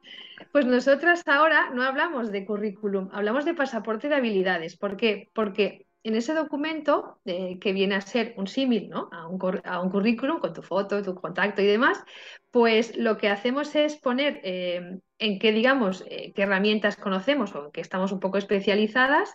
pues 0.52 0.66
nosotras 0.66 1.22
ahora 1.26 1.70
no 1.70 1.82
hablamos 1.82 2.30
de 2.30 2.44
currículum, 2.44 3.08
hablamos 3.12 3.44
de 3.44 3.54
pasaporte 3.54 4.08
de 4.08 4.16
habilidades. 4.16 4.76
¿Por 4.76 4.96
qué? 4.96 5.30
Porque 5.34 5.86
en 6.04 6.14
ese 6.14 6.34
documento, 6.34 7.20
eh, 7.24 7.58
que 7.60 7.72
viene 7.72 7.94
a 7.94 8.00
ser 8.00 8.34
un 8.36 8.46
símil 8.46 8.88
¿no? 8.88 9.08
a, 9.12 9.26
un, 9.26 9.38
a, 9.64 9.80
un, 9.80 9.90
currículum 9.90 10.38
con 10.38 10.52
tu 10.52 10.62
foto, 10.62 11.02
tu 11.02 11.14
contacto 11.14 11.60
y 11.60 11.66
demás, 11.66 12.02
pues 12.50 12.96
lo 12.96 13.18
que 13.18 13.28
hacemos 13.28 13.74
es 13.74 13.96
poner 13.96 14.40
eh, 14.44 14.98
en 15.18 15.38
qué, 15.38 15.52
digamos, 15.52 16.04
eh, 16.08 16.32
qué 16.34 16.42
herramientas 16.42 16.96
conocemos 16.96 17.54
o 17.54 17.70
qué 17.72 17.80
estamos 17.80 18.12
un 18.12 18.20
poco 18.20 18.38
especializadas, 18.38 19.34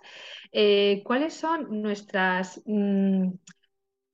cuáles 1.03 1.33
son 1.33 1.81
nuestras... 1.81 2.61
Mm, 2.65 3.31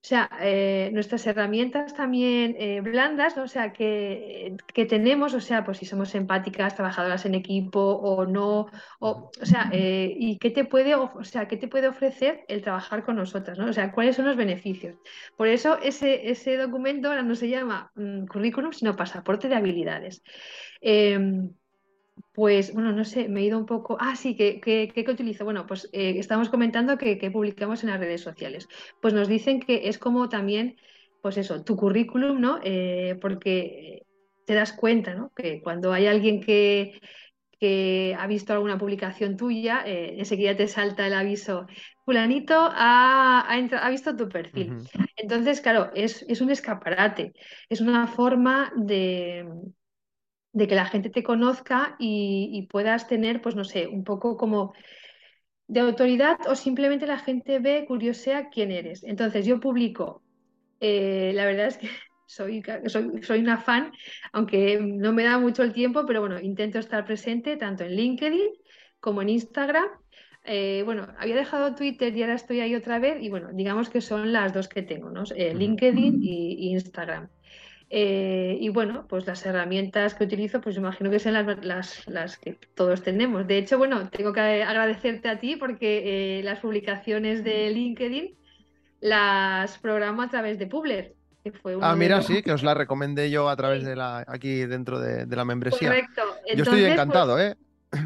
o 0.02 0.08
sea, 0.10 0.30
eh, 0.40 0.92
nuestras 0.94 1.28
herramientas 1.28 1.94
también 1.94 2.56
eh, 2.58 2.80
blandas, 2.80 3.36
¿no? 3.36 3.44
o 3.44 3.48
sea, 3.48 3.74
que, 3.74 4.56
que, 4.74 4.86
tenemos, 4.86 5.34
o 5.34 5.42
sea, 5.42 5.66
pues 5.66 5.80
si 5.80 5.86
somos 5.86 6.16
empáticas, 6.16 6.74
trabajadoras 6.74 7.26
en 7.26 7.36
equipo 7.36 7.82
o 7.82 8.26
no, 8.26 8.68
o, 9.00 9.30
o 9.42 9.46
sea, 9.46 9.70
eh, 9.74 10.16
y 10.18 10.38
qué 10.38 10.52
te 10.52 10.64
puede, 10.64 10.96
o 10.96 11.24
sea, 11.26 11.50
qué 11.50 11.58
te 11.58 11.68
puede 11.68 11.90
ofrecer 11.90 12.46
el 12.48 12.62
trabajar 12.62 13.04
con 13.04 13.18
nosotras, 13.18 13.58
¿no? 13.58 13.66
O 13.66 13.74
sea, 13.74 13.92
cuáles 13.92 14.16
son 14.16 14.26
los 14.26 14.38
beneficios. 14.38 14.96
Por 15.36 15.50
eso 15.50 15.78
ese, 15.84 16.30
ese 16.32 16.56
documento 16.56 17.10
ahora 17.10 17.22
no 17.22 17.36
se 17.36 17.50
llama 17.50 17.92
mm, 17.96 18.26
currículum, 18.28 18.72
sino 18.72 18.96
pasaporte 18.96 19.50
de 19.50 19.56
habilidades. 19.56 20.24
Pues 22.34 22.74
bueno, 22.74 22.92
no 22.92 23.06
sé, 23.06 23.28
me 23.28 23.42
he 23.42 23.46
ido 23.46 23.58
un 23.58 23.66
poco. 23.66 23.98
Ah, 24.00 24.16
sí, 24.16 24.36
¿qué, 24.36 24.60
qué, 24.62 25.06
utilizo? 25.12 25.46
Bueno, 25.46 25.66
pues 25.66 25.90
eh, 25.92 26.16
estamos 26.18 26.50
comentando 26.50 26.98
que, 26.98 27.16
publicamos 27.32 27.84
en 27.84 27.90
las 27.90 28.00
redes 28.00 28.22
sociales. 28.22 28.68
Pues 29.02 29.14
nos 29.14 29.28
dicen 29.28 29.60
que 29.60 29.90
es 29.90 29.98
como 29.98 30.30
también, 30.30 30.78
pues 31.22 31.38
eso, 31.38 31.64
tu 31.64 31.76
currículum, 31.76 32.40
¿no? 32.40 32.60
Eh, 32.64 33.18
porque 33.22 34.04
te 34.46 34.54
das 34.54 34.74
cuenta, 34.74 35.14
¿no? 35.16 35.32
Que 35.36 35.62
cuando 35.62 35.92
hay 35.92 36.08
alguien 36.08 36.42
que, 36.42 37.00
que 37.60 38.16
ha 38.18 38.26
visto 38.28 38.54
alguna 38.54 38.78
publicación 38.78 39.36
tuya, 39.36 39.84
eh, 39.86 40.16
enseguida 40.18 40.56
te 40.56 40.68
salta 40.68 41.06
el 41.06 41.14
aviso, 41.14 41.68
fulanito 42.06 42.56
ha, 42.56 43.42
ha, 43.42 43.90
visto 43.90 44.16
tu 44.16 44.30
perfil. 44.30 44.78
Entonces, 45.18 45.62
claro, 45.62 45.92
es, 45.94 46.26
es 46.28 46.42
un 46.42 46.50
escaparate, 46.50 47.34
es 47.70 47.82
una 47.82 48.08
forma 48.08 48.72
de 48.76 49.46
de 50.52 50.68
que 50.68 50.76
la 50.76 50.86
gente 50.86 51.10
te 51.10 51.24
conozca 51.24 51.96
y, 52.00 52.68
puedas 52.72 53.08
tener, 53.08 53.42
pues 53.42 53.56
no 53.56 53.64
sé, 53.64 53.88
un 53.88 54.04
poco 54.04 54.38
como 54.38 54.74
de 55.68 55.82
autoridad 55.82 56.40
o 56.48 56.56
simplemente 56.56 57.06
la 57.06 57.20
gente 57.20 57.60
ve, 57.60 57.86
curiosea 57.88 58.50
quién 58.50 58.72
eres. 58.72 59.04
Entonces 59.04 59.46
yo 59.46 59.60
publico, 59.60 60.24
eh, 60.80 61.32
la 61.36 61.46
verdad 61.46 61.68
es 61.68 61.78
que 61.78 61.90
soy, 62.26 62.64
soy, 62.88 63.40
una 63.40 63.58
fan, 63.58 63.92
aunque 64.34 64.80
no 64.80 65.14
me 65.14 65.24
da 65.24 65.38
mucho 65.38 65.64
el 65.64 65.74
tiempo, 65.74 66.06
pero 66.06 66.22
bueno, 66.22 66.40
intento 66.40 66.80
estar 66.80 67.06
presente 67.06 67.58
tanto 67.58 67.84
en 67.84 67.96
LinkedIn 67.96 68.50
como 69.00 69.22
en 69.22 69.30
Instagram. 69.30 69.88
Eh, 70.46 70.82
bueno, 70.86 71.08
había 71.20 71.36
dejado 71.36 71.76
Twitter 71.76 72.16
y 72.16 72.22
ahora 72.22 72.36
estoy 72.36 72.62
ahí 72.62 72.74
otra 72.74 72.98
vez 72.98 73.22
y 73.22 73.30
bueno, 73.30 73.50
digamos 73.54 73.90
que 73.90 74.02
son 74.02 74.32
las 74.32 74.54
dos 74.54 74.68
que 74.68 74.82
tengo, 74.82 75.12
¿no? 75.12 75.24
Eh, 75.36 75.54
LinkedIn 75.54 76.24
y 76.24 76.72
Instagram. 76.72 77.30
Eh, 77.92 78.58
y 78.60 78.70
bueno, 78.70 79.06
pues 79.08 79.26
las 79.26 79.44
herramientas 79.46 80.14
que 80.14 80.24
utilizo, 80.24 80.62
pues 80.62 80.78
imagino 80.78 81.10
que 81.10 81.20
son 81.20 81.34
las, 81.34 82.08
las, 82.08 82.38
que 82.38 82.58
todos 82.76 83.02
tenemos. 83.02 83.48
De 83.48 83.58
hecho, 83.58 83.80
bueno, 83.80 84.10
tengo 84.10 84.32
que 84.32 84.64
agradecerte 84.64 85.28
a 85.28 85.40
ti 85.40 85.56
porque 85.56 86.40
eh, 86.40 86.44
las 86.44 86.60
publicaciones 86.60 87.44
de 87.44 87.72
LinkedIn 87.72 88.36
las 89.00 89.78
programo 89.80 90.22
a 90.22 90.30
través 90.30 90.60
de 90.60 90.68
Publer. 90.68 91.16
ah, 91.82 91.96
mira, 91.96 92.22
sí, 92.22 92.44
que 92.44 92.52
os 92.52 92.62
la 92.62 92.76
recomendé 92.76 93.32
yo 93.32 93.50
a 93.50 93.56
través 93.56 93.84
de 93.84 93.96
la, 93.96 94.24
aquí 94.28 94.66
dentro 94.66 95.00
de, 95.00 95.26
la 95.26 95.46
membresía. 95.46 95.90
Correcto. 95.90 96.22
yo 96.56 96.64
estoy 96.64 96.84
encantado, 96.84 97.36
pues, 97.36 97.54
¿eh? 97.54 97.58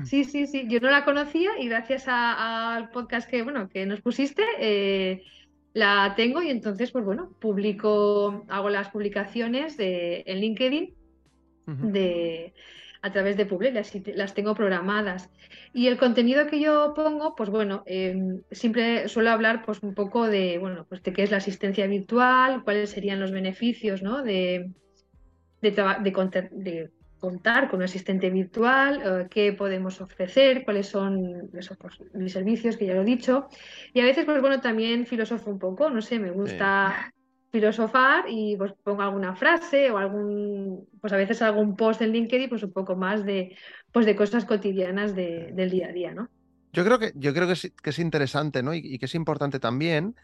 Sí, 0.06 0.24
sí, 0.24 0.48
sí, 0.48 0.66
yo 0.70 0.80
no 0.80 0.90
la 0.90 1.04
conocía 1.04 1.60
y 1.60 1.68
gracias 1.68 2.06
al 2.08 2.90
podcast 2.92 3.30
que, 3.30 3.44
bueno, 3.44 3.68
que 3.68 3.86
nos 3.86 4.00
pusiste, 4.00 4.44
eh, 4.60 5.24
la 5.74 6.14
tengo 6.16 6.42
y 6.42 6.50
entonces, 6.50 6.92
pues 6.92 7.04
bueno, 7.04 7.32
publico, 7.40 8.46
hago 8.48 8.70
las 8.70 8.90
publicaciones 8.90 9.76
de, 9.78 10.24
en 10.28 10.40
LinkedIn 10.40 10.94
de, 11.66 12.54
a 13.02 13.12
través 13.12 13.38
de 13.38 13.46
Public, 13.46 13.74
las, 14.16 14.34
tengo 14.34 14.54
programadas. 14.56 15.30
Y 15.74 15.88
el 15.88 15.98
contenido 15.98 16.48
que 16.48 16.60
yo 16.60 16.94
pongo, 16.96 17.36
pues 17.36 17.50
bueno, 17.50 17.84
em, 17.86 18.42
siempre 18.52 19.08
suelo 19.10 19.32
hablar 19.32 19.66
pues 19.66 19.82
un 19.82 19.96
poco 19.96 20.28
de, 20.28 20.58
bueno, 20.60 20.86
pues 20.88 21.02
de 21.02 21.12
qué 21.12 21.24
es 21.24 21.32
la 21.32 21.38
asistencia 21.38 21.88
virtual, 21.88 22.64
cuáles 22.64 22.92
serían 22.92 23.20
los 23.20 23.32
beneficios, 23.32 24.04
¿no? 24.04 24.24
De, 24.24 24.72
de, 25.62 25.72
de, 25.72 26.50
de 26.52 26.92
contar 27.24 27.70
con 27.70 27.78
un 27.78 27.86
asistente 27.86 28.30
virtual, 28.30 29.02
eh, 29.02 29.28
qué 29.30 29.54
podemos 29.54 30.02
ofrecer, 30.02 30.66
cuáles 30.66 30.88
son 30.90 31.50
esos, 31.58 31.78
pues, 31.78 31.98
mis 32.14 32.34
servicios, 32.34 32.76
que 32.76 32.86
ya 32.86 32.96
lo 32.96 33.04
he 33.04 33.06
dicho. 33.06 33.48
Y 33.94 34.02
a 34.02 34.04
veces, 34.04 34.26
pues 34.26 34.42
bueno, 34.42 34.60
también 34.60 35.06
filosofo 35.06 35.50
un 35.50 35.58
poco, 35.58 35.90
no 35.90 36.02
sé, 36.02 36.20
me 36.20 36.32
gusta 36.32 37.14
filosofar 37.50 38.26
y 38.28 38.58
pues 38.58 38.74
pongo 38.84 39.04
alguna 39.04 39.38
frase 39.38 39.90
o 39.90 39.98
algún, 39.98 40.86
pues 41.00 41.14
a 41.14 41.18
veces 41.18 41.42
algún 41.42 41.78
post 41.78 42.02
en 42.02 42.12
LinkedIn, 42.12 42.50
pues 42.50 42.64
un 42.64 42.74
poco 42.74 42.98
más 42.98 43.24
de, 43.24 43.56
pues 43.94 44.06
de 44.06 44.18
cosas 44.18 44.44
cotidianas 44.44 45.16
del 45.16 45.70
día 45.70 45.88
a 45.88 45.94
día, 45.94 46.14
¿no? 46.14 46.28
Yo 46.74 46.84
creo 46.84 47.00
que, 47.00 47.14
yo 47.16 47.34
creo 47.34 47.48
que, 47.48 47.90
es, 47.90 48.00
interesante, 48.00 48.64
¿no? 48.64 48.74
y 48.74 48.98
que 48.98 49.06
es 49.06 49.16
importante 49.16 49.62
también 49.62 50.16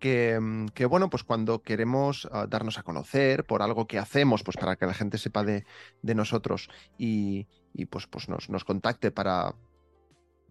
Mm, 0.00 0.66
que, 0.68 0.86
bueno, 0.86 1.10
pues 1.10 1.24
cuando 1.24 1.62
queremos 1.62 2.28
ah, 2.30 2.46
darnos 2.48 2.78
a 2.78 2.82
conocer 2.82 3.44
por 3.44 3.62
algo 3.62 3.86
que 3.86 3.98
hacemos, 3.98 4.44
pues 4.44 4.56
para 4.56 4.76
que 4.76 4.86
la 4.86 4.94
gente 4.94 5.18
sepa 5.18 5.42
de, 5.42 5.64
nosotros 6.02 6.68
y, 6.96 7.46
pues, 7.90 8.06
pues 8.06 8.28
nos, 8.28 8.48
nos, 8.48 8.64
contacte 8.64 9.10
para, 9.10 9.54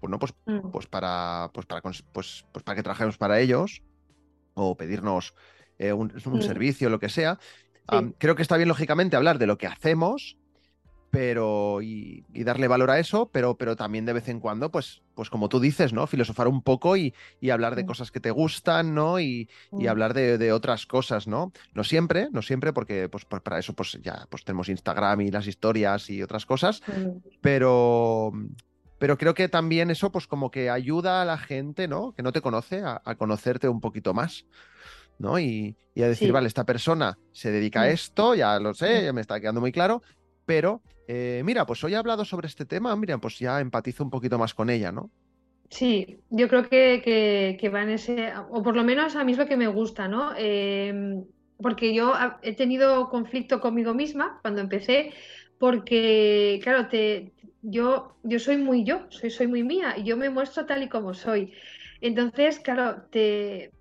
bueno, 0.02 0.20
pues, 0.20 0.34
mm. 0.46 0.72
pues 0.72 0.88
para, 0.88 1.50
pues 1.54 1.66
para, 1.66 1.82
pues, 1.82 2.04
pues 2.12 2.46
para 2.64 2.76
que 2.76 2.84
trabajemos 2.84 3.18
para 3.18 3.40
ellos 3.40 3.84
o 4.54 4.76
pedirnos 4.76 5.34
eh, 5.78 5.94
un, 5.94 6.12
mm. 6.14 6.42
servicio, 6.42 6.90
lo 6.90 7.00
que 7.00 7.10
sea. 7.10 7.40
creo 8.18 8.36
que 8.36 8.42
está 8.42 8.58
bien, 8.58 8.68
lógicamente, 8.68 9.16
hablar 9.16 9.40
de 9.40 9.48
lo 9.48 9.58
que 9.58 9.68
hacemos, 9.68 10.38
pero 11.12 11.82
y, 11.82 12.24
darle 12.44 12.68
valor 12.68 12.92
a 12.92 13.00
eso, 13.00 13.30
pero, 13.32 13.58
pero 13.58 13.76
también 13.76 14.06
de 14.06 14.14
vez 14.14 14.28
en 14.28 14.40
cuando, 14.40 14.72
pues, 14.72 15.02
pues 15.16 15.30
como 15.30 15.50
tú 15.50 15.60
dices, 15.60 15.94
¿no? 15.94 16.06
Filosofar 16.08 16.48
un 16.48 16.62
poco 16.62 16.98
y, 16.98 17.14
hablar 17.52 17.76
de 17.76 17.86
cosas 17.86 18.12
que 18.12 18.20
te 18.20 18.32
gustan, 18.32 18.94
¿no? 18.94 19.20
Y, 19.20 19.50
hablar 19.88 20.14
de, 20.14 20.52
otras 20.52 20.86
cosas, 20.86 21.28
¿no? 21.28 21.52
No 21.74 21.84
siempre, 21.84 22.28
no 22.32 22.42
siempre, 22.42 22.74
porque 22.74 23.10
pues 23.10 23.26
para 23.26 23.60
eso 23.60 23.74
pues 23.74 24.00
ya 24.02 24.28
pues 24.30 24.44
tenemos 24.44 24.70
Instagram 24.70 25.22
y 25.22 25.32
las 25.32 25.48
historias 25.48 26.10
y 26.10 26.22
otras 26.22 26.46
cosas, 26.46 26.82
pero, 27.42 28.32
pero 28.98 29.18
creo 29.18 29.34
que 29.34 29.50
también 29.50 29.90
eso 29.92 30.12
pues 30.12 30.28
como 30.28 30.52
que 30.52 30.70
ayuda 30.70 31.22
a 31.22 31.26
la 31.26 31.38
gente, 31.38 31.88
¿no? 31.88 32.14
Que 32.14 32.24
no 32.24 32.32
te 32.32 32.42
conoce, 32.42 32.84
a, 32.84 33.16
conocerte 33.16 33.70
un 33.70 33.82
poquito 33.82 34.14
más. 34.14 34.46
¿no? 35.20 35.40
Y, 35.40 35.76
a 35.96 36.08
decir, 36.08 36.32
vale, 36.32 36.48
esta 36.48 36.64
persona 36.64 37.18
se 37.32 37.50
dedica 37.50 37.82
a 37.82 37.90
esto, 37.90 38.36
ya 38.36 38.60
lo 38.60 38.76
sé, 38.76 39.06
ya 39.06 39.14
me 39.14 39.22
está 39.22 39.40
quedando 39.40 39.62
muy 39.62 39.72
claro, 39.72 40.04
pero 40.46 40.84
eh, 41.08 41.42
mira, 41.46 41.66
pues 41.66 41.84
hoy 41.84 41.94
he 41.94 41.98
hablado 41.98 42.26
sobre 42.26 42.48
este 42.48 42.66
tema, 42.66 42.96
mira, 42.96 43.18
pues 43.18 43.40
ya 43.40 43.60
empatizo 43.62 44.04
un 44.04 44.10
poquito 44.10 44.38
más 44.38 44.54
con 44.54 44.70
ella, 44.70 44.92
¿no? 44.92 45.10
Sí, 45.70 46.20
yo 46.30 46.48
creo 46.48 46.70
que, 46.70 47.58
que, 47.60 47.70
va 47.70 47.84
en 47.84 47.90
ese, 47.90 48.34
o 48.50 48.62
por 48.64 48.76
lo 48.76 48.84
menos 48.84 49.16
a 49.16 49.24
mí 49.24 49.34
es 49.34 49.38
lo 49.38 49.48
que 49.48 49.58
me 49.58 49.68
gusta, 49.68 50.08
¿no? 50.08 50.34
Em, 50.38 51.26
porque 51.58 51.94
yo 51.94 52.14
he 52.42 52.54
tenido 52.56 53.10
conflicto 53.10 53.60
conmigo 53.60 53.94
misma 53.94 54.40
cuando 54.42 54.62
empecé, 54.62 55.14
porque, 55.58 56.60
claro, 56.64 56.88
te, 56.88 57.34
yo, 57.62 58.16
yo 58.24 58.40
soy 58.40 58.58
muy 58.58 58.84
yo, 58.84 59.08
soy, 59.10 59.30
soy 59.30 59.48
muy 59.48 59.64
mía, 59.64 59.96
y 59.98 60.04
yo 60.04 60.16
me 60.18 60.30
muestro 60.30 60.66
tal 60.66 60.84
y 60.84 60.90
como 60.90 61.14
soy. 61.14 61.54
Entonces, 62.00 62.60
claro, 62.60 63.04
te, 63.10 63.72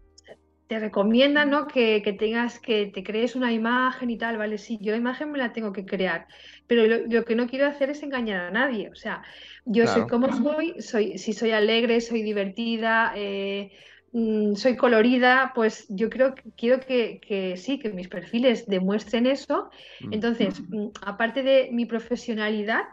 te 0.67 0.81
recomiendan 0.81 1.51
¿no? 1.51 1.67
que, 1.67 2.01
tengas 2.19 2.59
que 2.59 2.87
te 2.87 3.05
crees 3.05 3.37
una 3.37 3.53
imagen 3.53 4.11
y 4.11 4.19
tal, 4.19 4.37
¿vale? 4.37 4.59
Sí, 4.59 4.79
yo 4.81 4.93
la 4.93 4.99
imagen 4.99 5.31
me 5.31 5.39
la 5.39 5.53
tengo 5.53 5.73
que 5.73 5.85
crear, 5.85 6.27
pero 6.67 7.07
lo, 7.07 7.25
que 7.25 7.37
no 7.37 7.47
quiero 7.47 7.67
hacer 7.67 7.91
es 7.91 8.03
engañar 8.03 8.41
a 8.41 8.51
nadie. 8.51 8.91
O 8.91 8.95
sea, 8.95 9.23
yo 9.65 9.87
soy 9.87 10.07
como 10.07 10.33
soy, 10.33 10.75
soy, 10.81 11.19
si 11.19 11.33
soy 11.33 11.53
alegre, 11.53 12.01
soy 12.01 12.23
divertida, 12.23 13.13
eh, 13.15 13.71
Mm, 14.19 14.55
soy 14.55 14.77
colorida, 14.77 15.53
pues 15.55 15.85
yo 15.91 16.09
creo 16.09 16.35
que 16.35 16.51
quiero 16.57 16.81
que, 16.81 17.55
sí, 17.59 17.79
que 17.79 17.91
mis 17.91 18.09
perfiles 18.09 18.65
demuestren 18.67 19.27
eso. 19.27 19.69
Mm. 20.01 20.15
Entonces, 20.15 20.63
mm, 20.71 20.87
aparte 21.03 21.43
de 21.43 21.69
mi 21.71 21.85
profesionalidad 21.85 22.85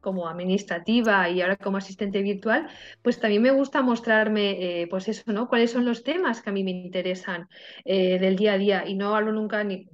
como 0.00 0.28
administrativa 0.28 1.28
y 1.28 1.40
ahora 1.40 1.56
como 1.56 1.78
asistente 1.78 2.22
virtual, 2.22 2.68
pues 3.02 3.18
también 3.18 3.42
me 3.42 3.50
gusta 3.50 3.82
mostrarme, 3.82 4.82
eh, 4.82 4.86
pues 4.86 5.08
eso, 5.08 5.32
¿no? 5.32 5.48
¿Cuáles 5.48 5.72
son 5.72 5.84
los 5.84 6.04
temas 6.04 6.42
que 6.42 6.50
a 6.50 6.52
mí 6.52 6.62
me 6.62 6.70
interesan 6.70 7.48
eh, 7.84 8.20
del 8.20 8.36
día 8.36 8.52
a 8.52 8.58
día? 8.58 8.84
Y 8.86 8.94
no 8.94 9.16
hablo 9.16 9.32
nunca 9.32 9.64
ni, 9.64 9.88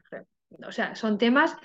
o 0.66 0.70
sea, 0.70 0.94
son 0.94 1.16
temas 1.16 1.56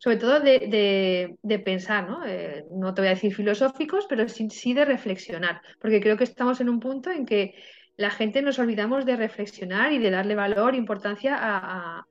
sobre 0.00 0.16
todo 0.18 0.38
de, 0.38 1.36
pensar, 1.64 2.08
¿no? 2.08 2.24
Eh, 2.24 2.64
no 2.70 2.94
te 2.94 3.00
voy 3.00 3.08
a 3.08 3.14
decir 3.14 3.34
filosóficos, 3.34 4.06
pero 4.08 4.28
sí, 4.28 4.48
sí, 4.50 4.72
de 4.72 4.84
reflexionar, 4.84 5.60
porque 5.80 6.00
creo 6.00 6.16
que 6.16 6.22
estamos 6.22 6.60
en 6.60 6.68
un 6.68 6.78
punto 6.78 7.10
en 7.10 7.26
que 7.26 7.56
la 7.98 8.10
gente 8.10 8.42
nos 8.42 8.58
olvidamos 8.60 9.04
de 9.04 9.16
reflexionar 9.16 9.92
y 9.92 9.98
de 9.98 10.10
darle 10.10 10.36
valor, 10.36 10.74
importancia 10.74 11.36
a, 11.38 12.06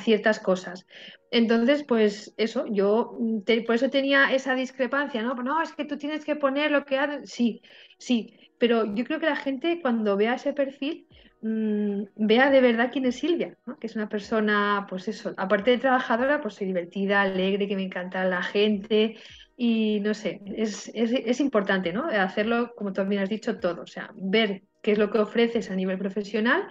ciertas 0.00 0.40
cosas. 0.40 0.88
Entonces, 1.30 1.84
pues 1.84 2.34
eso, 2.36 2.66
yo 2.66 3.16
por 3.64 3.76
eso 3.76 3.90
tenía 3.90 4.32
esa 4.32 4.56
discrepancia, 4.56 5.22
¿no? 5.22 5.34
No, 5.34 5.62
es 5.62 5.72
que 5.72 5.84
tú 5.84 5.96
tienes 5.96 6.24
que 6.24 6.34
poner 6.34 6.72
lo 6.72 6.84
que 6.84 6.98
haces. 6.98 7.30
Sí, 7.30 7.62
sí, 7.96 8.34
pero 8.58 8.92
yo 8.92 9.04
creo 9.04 9.20
que 9.20 9.26
la 9.26 9.36
gente 9.36 9.78
cuando 9.80 10.16
vea 10.16 10.34
ese 10.34 10.52
perfil 10.52 11.06
mm, 11.42 12.02
vea 12.16 12.50
de 12.50 12.60
verdad 12.60 12.90
quién 12.92 13.06
es 13.06 13.14
Silvia, 13.20 13.56
que 13.78 13.86
es 13.86 13.94
una 13.94 14.08
persona, 14.08 14.84
pues 14.90 15.06
eso, 15.06 15.32
aparte 15.36 15.70
de 15.70 15.78
trabajadora, 15.78 16.40
pues 16.40 16.54
soy 16.54 16.66
divertida, 16.66 17.22
alegre, 17.22 17.68
que 17.68 17.76
me 17.76 17.84
encanta 17.84 18.24
la 18.24 18.42
gente 18.42 19.16
y 19.56 20.00
no 20.00 20.12
sé, 20.12 20.40
es, 20.56 20.90
es 20.92 21.38
importante, 21.38 21.92
¿no? 21.92 22.06
Hacerlo, 22.06 22.74
como 22.74 22.90
tú 22.90 22.94
también 22.94 23.22
has 23.22 23.28
dicho, 23.28 23.60
todo, 23.60 23.82
o 23.82 23.86
sea, 23.86 24.10
ver 24.16 24.64
qué 24.84 24.92
es 24.92 24.98
lo 24.98 25.10
que 25.10 25.18
ofreces 25.18 25.70
a 25.70 25.74
nivel 25.74 25.96
profesional, 25.96 26.62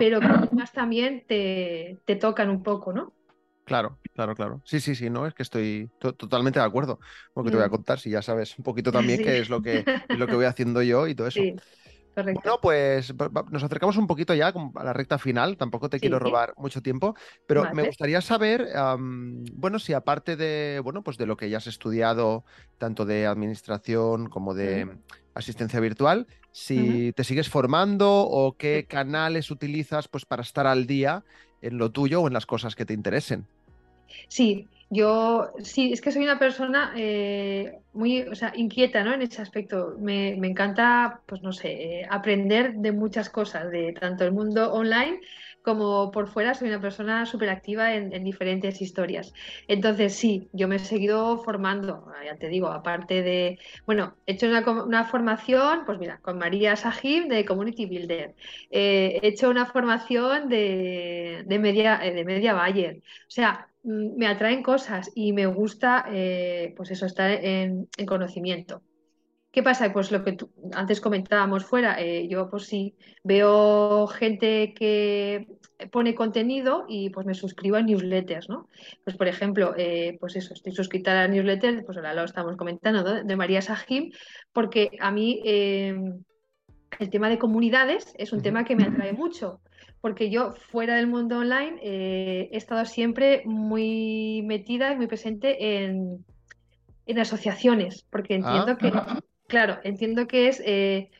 pero 0.00 0.18
que 0.18 0.26
además 0.26 0.72
también 0.72 1.24
te, 1.26 2.00
te 2.04 2.16
tocan 2.16 2.50
un 2.50 2.64
poco, 2.64 2.92
¿no? 2.92 3.14
Claro, 3.64 3.98
claro, 4.12 4.34
claro. 4.34 4.60
Sí, 4.64 4.80
sí, 4.80 4.96
sí, 4.96 5.08
no, 5.08 5.24
es 5.24 5.34
que 5.34 5.44
estoy 5.44 5.88
totalmente 5.98 6.58
de 6.58 6.64
acuerdo 6.64 6.98
con 7.32 7.42
lo 7.42 7.44
que 7.44 7.50
te 7.52 7.56
voy 7.56 7.64
a 7.64 7.68
mm. 7.68 7.70
contar, 7.70 8.00
si 8.00 8.10
ya 8.10 8.22
sabes 8.22 8.58
un 8.58 8.64
poquito 8.64 8.90
también 8.90 9.22
qué 9.22 9.38
es 9.38 9.48
lo 9.48 9.62
que, 9.62 9.84
lo 10.08 10.26
que 10.26 10.34
voy 10.34 10.46
haciendo 10.46 10.82
yo 10.82 11.06
y 11.06 11.14
todo 11.14 11.28
eso. 11.28 11.40
Sí, 11.40 11.54
correcto. 12.14 12.40
Bueno, 12.42 12.58
pues 12.62 13.14
nos 13.50 13.62
acercamos 13.62 13.96
un 13.96 14.06
poquito 14.06 14.34
ya 14.34 14.48
a 14.48 14.84
la 14.84 14.92
recta 14.92 15.18
final, 15.18 15.56
tampoco 15.56 15.88
te 15.90 16.00
quiero 16.00 16.18
robar 16.18 16.54
mucho 16.56 16.80
tiempo, 16.80 17.14
pero 17.46 17.72
me 17.74 17.82
gustaría 17.82 18.20
saber, 18.20 18.68
bueno, 18.98 19.78
si 19.78 19.92
aparte 19.92 20.36
de, 20.36 20.80
bueno, 20.82 21.02
pues 21.02 21.18
de 21.18 21.26
lo 21.26 21.36
que 21.36 21.50
ya 21.50 21.58
has 21.58 21.66
estudiado, 21.66 22.44
tanto 22.78 23.04
de 23.04 23.26
administración 23.26 24.28
como 24.28 24.54
de 24.54 24.96
asistencia 25.34 25.80
virtual, 25.80 26.26
si 26.52 27.12
te 27.12 27.24
sigues 27.24 27.48
formando 27.48 28.22
o 28.22 28.56
qué 28.56 28.86
canales 28.88 29.50
utilizas 29.50 30.06
pues 30.06 30.24
para 30.24 30.42
estar 30.42 30.66
al 30.66 30.86
día 30.86 31.24
en 31.62 31.78
lo 31.78 31.90
tuyo 31.90 32.22
o 32.22 32.28
en 32.28 32.32
las 32.32 32.46
cosas 32.46 32.76
que 32.76 32.84
te 32.84 32.94
interesen. 32.94 33.46
Sí, 34.28 34.68
yo 34.94 35.52
sí, 35.62 35.92
es 35.92 36.00
que 36.00 36.12
soy 36.12 36.24
una 36.24 36.38
persona 36.38 36.92
eh, 36.96 37.80
muy 37.92 38.22
o 38.22 38.34
sea, 38.34 38.52
inquieta 38.56 39.04
¿no? 39.04 39.12
en 39.12 39.22
ese 39.22 39.42
aspecto. 39.42 39.96
Me, 39.98 40.34
encanta, 40.34 41.22
pues 41.26 41.42
no 41.42 41.52
sé, 41.52 42.00
eh, 42.00 42.06
aprender 42.10 42.74
de 42.74 42.92
muchas 42.92 43.28
cosas, 43.30 43.70
de 43.70 43.92
tanto 43.92 44.24
el 44.24 44.32
mundo 44.32 44.72
online 44.72 45.20
como 45.64 46.10
por 46.10 46.28
fuera 46.28 46.54
soy 46.54 46.68
una 46.68 46.80
persona 46.80 47.24
súper 47.26 47.48
activa 47.48 47.94
en, 47.94 48.22
diferentes 48.22 48.82
historias. 48.82 49.32
Entonces, 49.66 50.14
sí, 50.14 50.48
yo 50.52 50.68
me 50.68 50.76
he 50.76 50.78
seguido 50.78 51.38
formando, 51.38 52.06
ya 52.24 52.36
te 52.36 52.48
digo, 52.48 52.68
aparte 52.68 53.22
de, 53.22 53.58
bueno, 53.86 54.14
he 54.26 54.32
hecho 54.32 54.46
una, 54.46 55.04
formación, 55.04 55.84
pues 55.86 55.98
mira, 55.98 56.18
con 56.18 56.38
María 56.38 56.76
Sahib 56.76 57.28
de 57.28 57.44
Community 57.46 57.86
Builder, 57.86 58.34
eh, 58.70 59.18
he 59.22 59.28
hecho 59.28 59.48
una 59.50 59.64
formación 59.66 60.48
de, 60.50 61.44
media, 61.48 61.98
eh, 62.04 62.12
de 62.12 62.24
media 62.24 62.52
Bayer, 62.52 62.98
o 62.98 63.30
sea, 63.30 63.68
me 63.84 64.26
atraen 64.26 64.62
cosas 64.62 65.10
y 65.14 65.32
me 65.32 65.46
gusta, 65.46 66.06
eh, 66.10 66.74
pues 66.76 66.90
eso, 66.90 67.06
estar 67.06 67.30
en 67.30 67.88
conocimiento. 68.06 68.82
¿Qué 69.54 69.62
pasa? 69.62 69.92
Pues 69.92 70.10
lo 70.10 70.24
que 70.24 70.36
antes 70.72 71.00
comentábamos 71.00 71.64
fuera, 71.64 72.00
eh, 72.00 72.26
yo 72.26 72.50
pues 72.50 72.64
sí 72.64 72.96
veo 73.22 74.08
gente 74.08 74.74
que 74.74 75.46
pone 75.92 76.16
contenido 76.16 76.86
y 76.88 77.10
pues 77.10 77.24
me 77.24 77.34
suscribo 77.34 77.76
a 77.76 77.82
newsletters, 77.82 78.48
¿no? 78.48 78.68
Pues 79.04 79.16
por 79.16 79.28
ejemplo, 79.28 79.72
eh, 79.76 80.16
pues 80.18 80.34
eso, 80.34 80.54
estoy 80.54 80.72
suscrita 80.72 81.12
a 81.12 81.14
la 81.14 81.28
newsletter, 81.28 81.84
pues 81.84 81.96
ahora 81.96 82.14
lo 82.14 82.24
estamos 82.24 82.56
comentando, 82.56 83.22
de 83.22 83.36
María 83.36 83.62
Sahim, 83.62 84.10
porque 84.52 84.90
a 84.98 85.12
mí 85.12 85.40
em, 85.44 86.24
el 86.98 87.10
tema 87.10 87.28
de 87.28 87.38
comunidades 87.38 88.14
es 88.18 88.32
un 88.32 88.42
tema 88.42 88.64
que 88.64 88.76
me 88.76 88.84
atrae 88.84 89.12
mucho, 89.12 89.60
porque 90.00 90.30
yo 90.30 90.52
fuera 90.52 90.96
del 90.96 91.06
mundo 91.06 91.38
online 91.38 91.78
eh, 91.82 92.48
he 92.52 92.56
estado 92.56 92.84
siempre 92.84 93.42
muy 93.44 94.42
metida 94.44 94.92
y 94.92 94.96
muy 94.96 95.06
presente 95.06 95.84
en, 95.84 96.24
asociaciones, 97.18 98.06
porque 98.10 98.34
entiendo 98.34 98.72
ah. 98.72 98.78
que 98.78 98.92
Claro, 99.46 99.78
entiendo 99.84 100.26
que 100.26 100.48
es, 100.48 100.62
eh, 100.64 101.10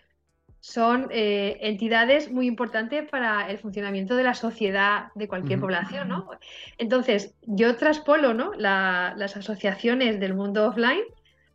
son 0.60 1.08
eh, 1.10 1.58
entidades 1.60 2.30
muy 2.30 2.46
importantes 2.46 3.08
para 3.08 3.50
el 3.50 3.58
funcionamiento 3.58 4.16
de 4.16 4.24
la 4.24 4.34
sociedad 4.34 5.08
de 5.14 5.28
cualquier 5.28 5.60
población, 5.60 6.08
¿no? 6.08 6.30
Entonces, 6.78 7.34
yo 7.42 7.76
traspolo 7.76 8.32
¿no? 8.32 8.52
las 8.54 9.36
asociaciones 9.36 10.20
del 10.20 10.34
mundo 10.34 10.66
offline 10.66 11.04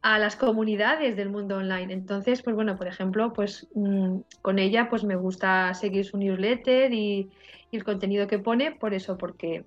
a 0.02 0.18
las 0.20 0.36
comunidades 0.36 1.16
del 1.16 1.30
mundo 1.30 1.58
online. 1.58 1.94
Entonces, 1.94 2.42
pues 2.42 2.56
bueno, 2.56 2.78
por 2.78 2.88
ejemplo, 2.88 3.34
pues 3.34 3.68
mm, 3.74 4.20
con 4.42 4.60
ella 4.60 4.90
pues 4.90 5.04
me 5.04 5.16
gusta 5.16 5.74
seguir 5.74 6.06
su 6.06 6.18
newsletter 6.18 6.94
y, 6.94 7.30
el 7.72 7.84
contenido 7.84 8.26
que 8.26 8.40
pone, 8.40 8.72
por 8.72 8.96
eso, 8.96 9.16
porque 9.16 9.64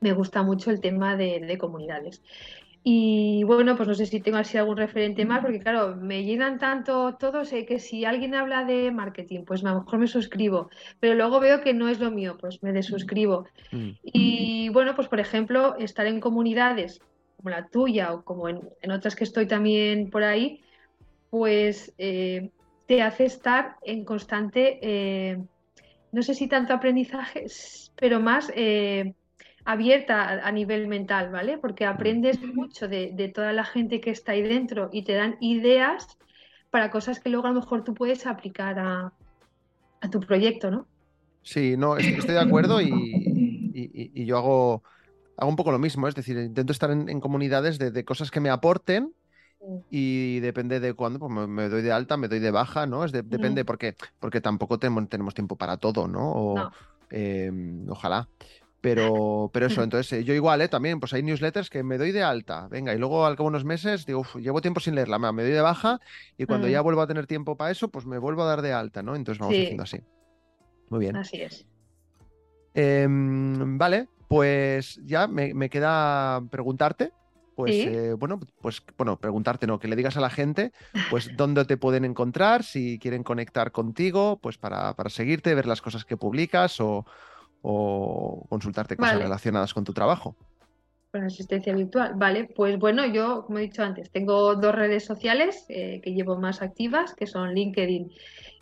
me 0.00 0.12
gusta 0.12 0.42
mucho 0.42 0.70
el 0.70 0.82
tema 0.82 1.16
de 1.16 1.56
comunidades. 1.56 2.20
Y 2.88 3.42
bueno, 3.42 3.74
pues 3.74 3.88
no 3.88 3.94
sé 3.96 4.06
si 4.06 4.20
tengo 4.20 4.38
así 4.38 4.56
algún 4.56 4.76
referente 4.76 5.24
más, 5.24 5.40
porque 5.40 5.58
claro, 5.58 5.96
me 5.96 6.22
llenan 6.22 6.60
tanto 6.60 7.16
todos 7.16 7.48
sé 7.48 7.66
que 7.66 7.80
si 7.80 8.04
alguien 8.04 8.36
habla 8.36 8.64
de 8.64 8.92
marketing, 8.92 9.42
pues 9.44 9.64
a 9.64 9.72
lo 9.72 9.80
mejor 9.80 9.98
me 9.98 10.06
suscribo, 10.06 10.70
pero 11.00 11.16
luego 11.16 11.40
veo 11.40 11.62
que 11.62 11.74
no 11.74 11.88
es 11.88 11.98
lo 11.98 12.12
mío, 12.12 12.36
pues 12.40 12.62
me 12.62 12.72
desuscribo. 12.72 13.48
Mm. 13.72 13.90
Y 14.04 14.68
bueno, 14.68 14.94
pues 14.94 15.08
por 15.08 15.18
ejemplo, 15.18 15.74
estar 15.80 16.06
en 16.06 16.20
comunidades 16.20 17.00
como 17.46 17.56
la 17.56 17.68
tuya 17.68 18.12
o 18.12 18.24
como 18.24 18.48
en, 18.48 18.90
otras 18.90 19.14
que 19.14 19.22
estoy 19.22 19.46
también 19.46 20.10
por 20.10 20.24
ahí, 20.24 20.62
pues 21.30 21.94
eh, 21.96 22.50
te 22.86 23.02
hace 23.02 23.26
estar 23.26 23.76
en 23.82 24.04
constante, 24.04 24.80
eh, 24.82 25.38
no 26.10 26.22
sé 26.22 26.34
si 26.34 26.48
tanto 26.48 26.74
aprendizaje, 26.74 27.46
pero 27.94 28.18
más... 28.20 28.50
Eh, 28.54 29.14
abierta 29.68 30.46
a, 30.46 30.52
nivel 30.52 30.86
mental, 30.86 31.32
¿vale? 31.32 31.58
Porque 31.58 31.86
aprendes 31.86 32.40
mucho 32.40 32.86
de, 32.86 33.32
toda 33.34 33.52
la 33.52 33.64
gente 33.64 34.00
que 34.00 34.10
está 34.10 34.30
ahí 34.30 34.42
dentro 34.42 34.90
y 34.92 35.02
te 35.02 35.14
dan 35.14 35.38
ideas 35.40 36.16
para 36.70 36.92
cosas 36.92 37.18
que 37.18 37.30
luego 37.30 37.48
a 37.48 37.50
lo 37.50 37.58
mejor 37.58 37.82
tú 37.82 37.92
puedes 37.92 38.28
aplicar 38.28 38.78
a, 38.78 39.12
tu 40.12 40.20
proyecto, 40.20 40.70
¿no? 40.70 40.86
Sí, 41.42 41.76
no, 41.76 41.96
estoy 41.96 42.34
de 42.34 42.40
acuerdo 42.40 42.80
y, 42.80 44.24
yo 44.24 44.38
hago, 44.38 44.84
hago 45.36 45.50
un 45.50 45.56
poco 45.56 45.72
lo 45.72 45.78
mismo, 45.78 46.08
es 46.08 46.14
decir, 46.14 46.38
intento 46.38 46.72
estar 46.72 46.90
en, 46.90 47.20
comunidades 47.20 47.78
de, 47.78 48.04
cosas 48.04 48.30
que 48.30 48.40
me 48.40 48.50
aporten 48.50 49.12
y 49.90 50.40
depende 50.40 50.80
de 50.80 50.94
cuándo, 50.94 51.18
pues 51.18 51.48
me, 51.48 51.68
doy 51.68 51.82
de 51.82 51.92
alta, 51.92 52.16
me 52.16 52.28
doy 52.28 52.38
de 52.38 52.50
baja, 52.50 52.86
¿no? 52.86 53.04
Es 53.04 53.12
depende 53.12 53.64
porque, 53.64 53.96
porque 54.20 54.40
tampoco 54.40 54.78
tenemos, 54.78 55.08
tenemos 55.08 55.34
tiempo 55.34 55.56
para 55.56 55.76
todo, 55.76 56.06
¿no? 56.06 56.32
O, 56.32 56.70
em, 57.10 57.88
ojalá. 57.90 58.28
Pero, 58.80 59.50
pero 59.52 59.66
eso, 59.66 59.82
entonces 59.82 60.12
eh, 60.12 60.24
yo 60.24 60.34
igual, 60.34 60.60
¿eh? 60.60 60.68
También, 60.68 61.00
pues 61.00 61.12
hay 61.12 61.22
newsletters 61.22 61.70
que 61.70 61.82
me 61.82 61.98
doy 61.98 62.12
de 62.12 62.22
alta, 62.22 62.68
venga, 62.68 62.94
y 62.94 62.98
luego 62.98 63.26
al 63.26 63.36
cabo 63.36 63.48
de 63.48 63.56
unos 63.56 63.64
meses 63.64 64.06
digo, 64.06 64.24
llevo 64.38 64.60
tiempo 64.60 64.80
sin 64.80 64.94
leerla, 64.94 65.18
me 65.18 65.42
doy 65.42 65.52
de 65.52 65.60
baja 65.60 66.00
y 66.38 66.44
cuando 66.44 66.68
ya 66.68 66.80
mm. 66.80 66.84
vuelvo 66.84 67.00
a 67.00 67.06
tener 67.06 67.26
tiempo 67.26 67.56
para 67.56 67.72
eso, 67.72 67.88
pues 67.88 68.06
me 68.06 68.18
vuelvo 68.18 68.42
a 68.42 68.46
dar 68.46 68.62
de 68.62 68.72
alta, 68.72 69.02
¿no? 69.02 69.16
Entonces 69.16 69.40
vamos 69.40 69.56
haciendo 69.56 69.82
así. 69.82 70.00
Muy 70.90 71.00
bien. 71.00 71.16
Así 71.16 71.40
es. 71.40 71.66
Em, 72.74 73.78
vale, 73.78 74.08
pues 74.28 75.00
ya 75.04 75.26
me, 75.26 75.70
queda 75.70 76.42
preguntarte, 76.50 77.12
pues 77.54 77.74
eh, 77.74 78.14
bueno, 78.18 78.40
pues 78.60 78.82
bueno, 78.98 79.18
preguntarte, 79.18 79.66
no, 79.66 79.78
que 79.78 79.88
le 79.88 79.96
digas 79.96 80.16
a 80.16 80.20
la 80.20 80.30
gente, 80.30 80.72
pues 81.10 81.30
dónde 81.36 81.64
te 81.64 81.76
pueden 81.76 82.04
encontrar, 82.04 82.64
si 82.64 82.98
quieren 82.98 83.22
conectar 83.22 83.72
contigo, 83.72 84.38
pues 84.42 84.58
para, 84.58 84.94
para 84.94 85.10
seguirte, 85.10 85.54
ver 85.54 85.66
las 85.66 85.80
cosas 85.80 86.04
que 86.04 86.16
publicas 86.16 86.80
o 86.80 87.06
o 87.68 88.46
consultarte 88.48 88.96
cosas 88.96 89.18
relacionadas 89.18 89.74
con 89.74 89.82
tu 89.82 89.92
trabajo. 89.92 90.36
Con 91.12 91.24
asistencia 91.24 91.74
virtual, 91.74 92.12
vale. 92.16 92.44
Pues 92.44 92.78
bueno, 92.78 93.06
yo, 93.06 93.44
como 93.46 93.58
he 93.58 93.62
dicho 93.62 93.82
antes, 93.82 94.10
tengo 94.10 94.54
dos 94.56 94.74
redes 94.74 95.04
sociales 95.04 95.64
eh, 95.68 96.00
que 96.02 96.12
llevo 96.12 96.38
más 96.38 96.62
activas, 96.62 97.14
que 97.14 97.26
son 97.26 97.54
LinkedIn 97.54 98.10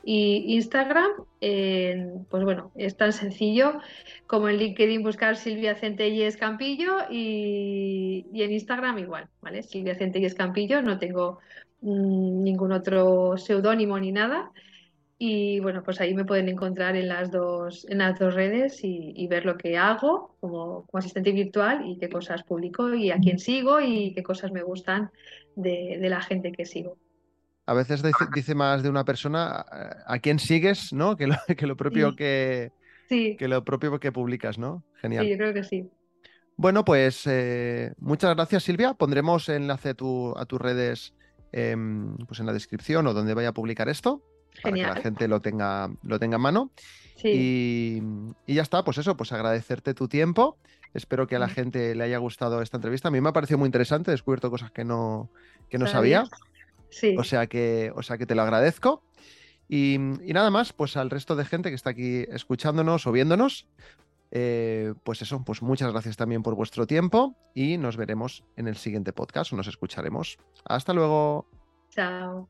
y 0.04 0.54
Instagram. 0.54 1.10
pues 1.40 2.44
bueno, 2.44 2.70
es 2.76 2.96
tan 2.96 3.12
sencillo 3.12 3.80
como 4.26 4.48
en 4.48 4.58
LinkedIn 4.58 5.02
buscar 5.02 5.36
Silvia 5.36 5.74
Centelles 5.74 6.36
Campillo 6.36 6.98
y, 7.10 8.26
en 8.34 8.52
Instagram 8.52 8.98
igual, 8.98 9.28
¿vale? 9.40 9.62
Silvia 9.62 9.94
Centelles 9.94 10.34
Campillo, 10.34 10.82
no 10.82 10.98
tengo 10.98 11.38
mm, 11.80 12.42
ningún 12.42 12.72
otro 12.72 13.36
seudónimo 13.36 13.98
ni 13.98 14.12
nada. 14.12 14.52
Y 15.16 15.60
bueno, 15.60 15.82
pues 15.84 16.00
ahí 16.00 16.12
me 16.12 16.24
pueden 16.24 16.48
encontrar 16.48 16.96
en 16.96 17.08
las 17.08 17.30
dos, 17.30 17.86
en 17.88 17.98
las 17.98 18.18
dos 18.18 18.34
redes 18.34 18.80
y, 18.82 19.26
ver 19.28 19.46
lo 19.46 19.56
que 19.56 19.78
hago 19.78 20.36
como, 20.40 20.86
asistente 20.92 21.30
virtual 21.30 21.86
y 21.86 21.98
qué 21.98 22.08
cosas 22.08 22.42
publico 22.42 22.92
y 22.94 23.10
a 23.10 23.18
quién 23.18 23.38
sigo 23.38 23.80
y 23.80 24.12
qué 24.12 24.22
cosas 24.22 24.50
me 24.50 24.62
gustan 24.62 25.10
de, 25.54 25.98
la 26.00 26.20
gente 26.20 26.50
que 26.50 26.66
sigo. 26.66 26.98
A 27.66 27.74
veces 27.74 28.02
dice, 28.34 28.54
más 28.54 28.82
de 28.82 28.90
una 28.90 29.04
persona 29.04 29.64
a 30.06 30.18
quién 30.18 30.38
sigues, 30.38 30.92
¿no? 30.92 31.16
Que 31.16 31.28
lo, 31.28 31.36
que 31.56 31.66
lo 31.66 31.76
propio 31.76 32.16
que, 32.16 32.72
que 33.08 33.48
lo 33.48 33.64
propio 33.64 33.98
que 34.00 34.12
publicas, 34.12 34.58
¿no? 34.58 34.82
Genial. 34.96 35.24
Sí, 35.24 35.30
yo 35.30 35.36
creo 35.38 35.54
que 35.54 35.64
sí. 35.64 35.88
Bueno, 36.56 36.84
pues 36.84 37.22
eh, 37.26 37.94
muchas 37.98 38.34
gracias, 38.34 38.64
Silvia. 38.64 38.94
Pondremos 38.94 39.48
enlace 39.48 39.90
a, 39.90 39.94
tu, 39.94 40.34
a 40.36 40.44
tus 40.44 40.60
redes 40.60 41.14
pues 41.52 42.40
en 42.40 42.46
la 42.46 42.52
descripción 42.52 43.06
o 43.06 43.14
donde 43.14 43.32
vaya 43.32 43.50
a 43.50 43.54
publicar 43.54 43.88
esto 43.88 44.24
para 44.62 44.74
que 44.74 44.82
la 44.82 44.96
gente 44.96 45.28
lo 45.28 45.40
tenga, 45.40 45.90
lo 46.02 46.18
tenga 46.18 46.36
en 46.36 46.42
mano. 46.42 46.70
Y, 47.22 48.02
ya 48.46 48.62
está, 48.62 48.84
pues 48.84 48.98
eso, 48.98 49.16
pues 49.16 49.32
agradecerte 49.32 49.94
tu 49.94 50.08
tiempo. 50.08 50.58
Espero 50.92 51.26
que 51.26 51.36
a 51.36 51.38
la 51.38 51.48
gente 51.48 51.94
le 51.94 52.04
haya 52.04 52.18
gustado 52.18 52.62
esta 52.62 52.76
entrevista. 52.76 53.08
A 53.08 53.10
mí 53.10 53.20
me 53.20 53.30
ha 53.30 53.32
parecido 53.32 53.58
muy 53.58 53.66
interesante, 53.66 54.10
he 54.10 54.14
descubierto 54.14 54.50
cosas 54.50 54.70
que 54.70 54.84
no, 54.84 55.30
que 55.68 55.78
no 55.78 55.86
sabía. 55.86 56.24
Sí. 56.90 57.16
O 57.18 57.24
sea 57.24 57.46
que, 57.46 57.92
o 57.96 58.02
sea 58.02 58.18
que 58.18 58.26
te 58.26 58.34
lo 58.34 58.42
agradezco. 58.42 59.02
Y, 59.68 59.94
y 59.94 60.32
nada 60.32 60.50
más, 60.50 60.72
pues 60.72 60.96
al 60.96 61.10
resto 61.10 61.34
de 61.34 61.44
gente 61.44 61.70
que 61.70 61.74
está 61.74 61.90
aquí 61.90 62.26
escuchándonos 62.28 63.06
o 63.06 63.12
viéndonos, 63.12 63.66
eh, 64.36 64.94
pues 65.04 65.22
eso, 65.22 65.44
pues 65.44 65.62
muchas 65.62 65.92
gracias 65.92 66.16
también 66.16 66.42
por 66.42 66.56
vuestro 66.56 66.88
tiempo 66.88 67.36
y 67.54 67.78
nos 67.78 67.96
veremos 67.96 68.42
en 68.56 68.66
el 68.66 68.76
siguiente 68.76 69.12
podcast 69.12 69.52
o 69.52 69.56
nos 69.56 69.68
escucharemos. 69.68 70.38
Hasta 70.64 70.92
luego. 70.92 71.46
Chao. 71.90 72.48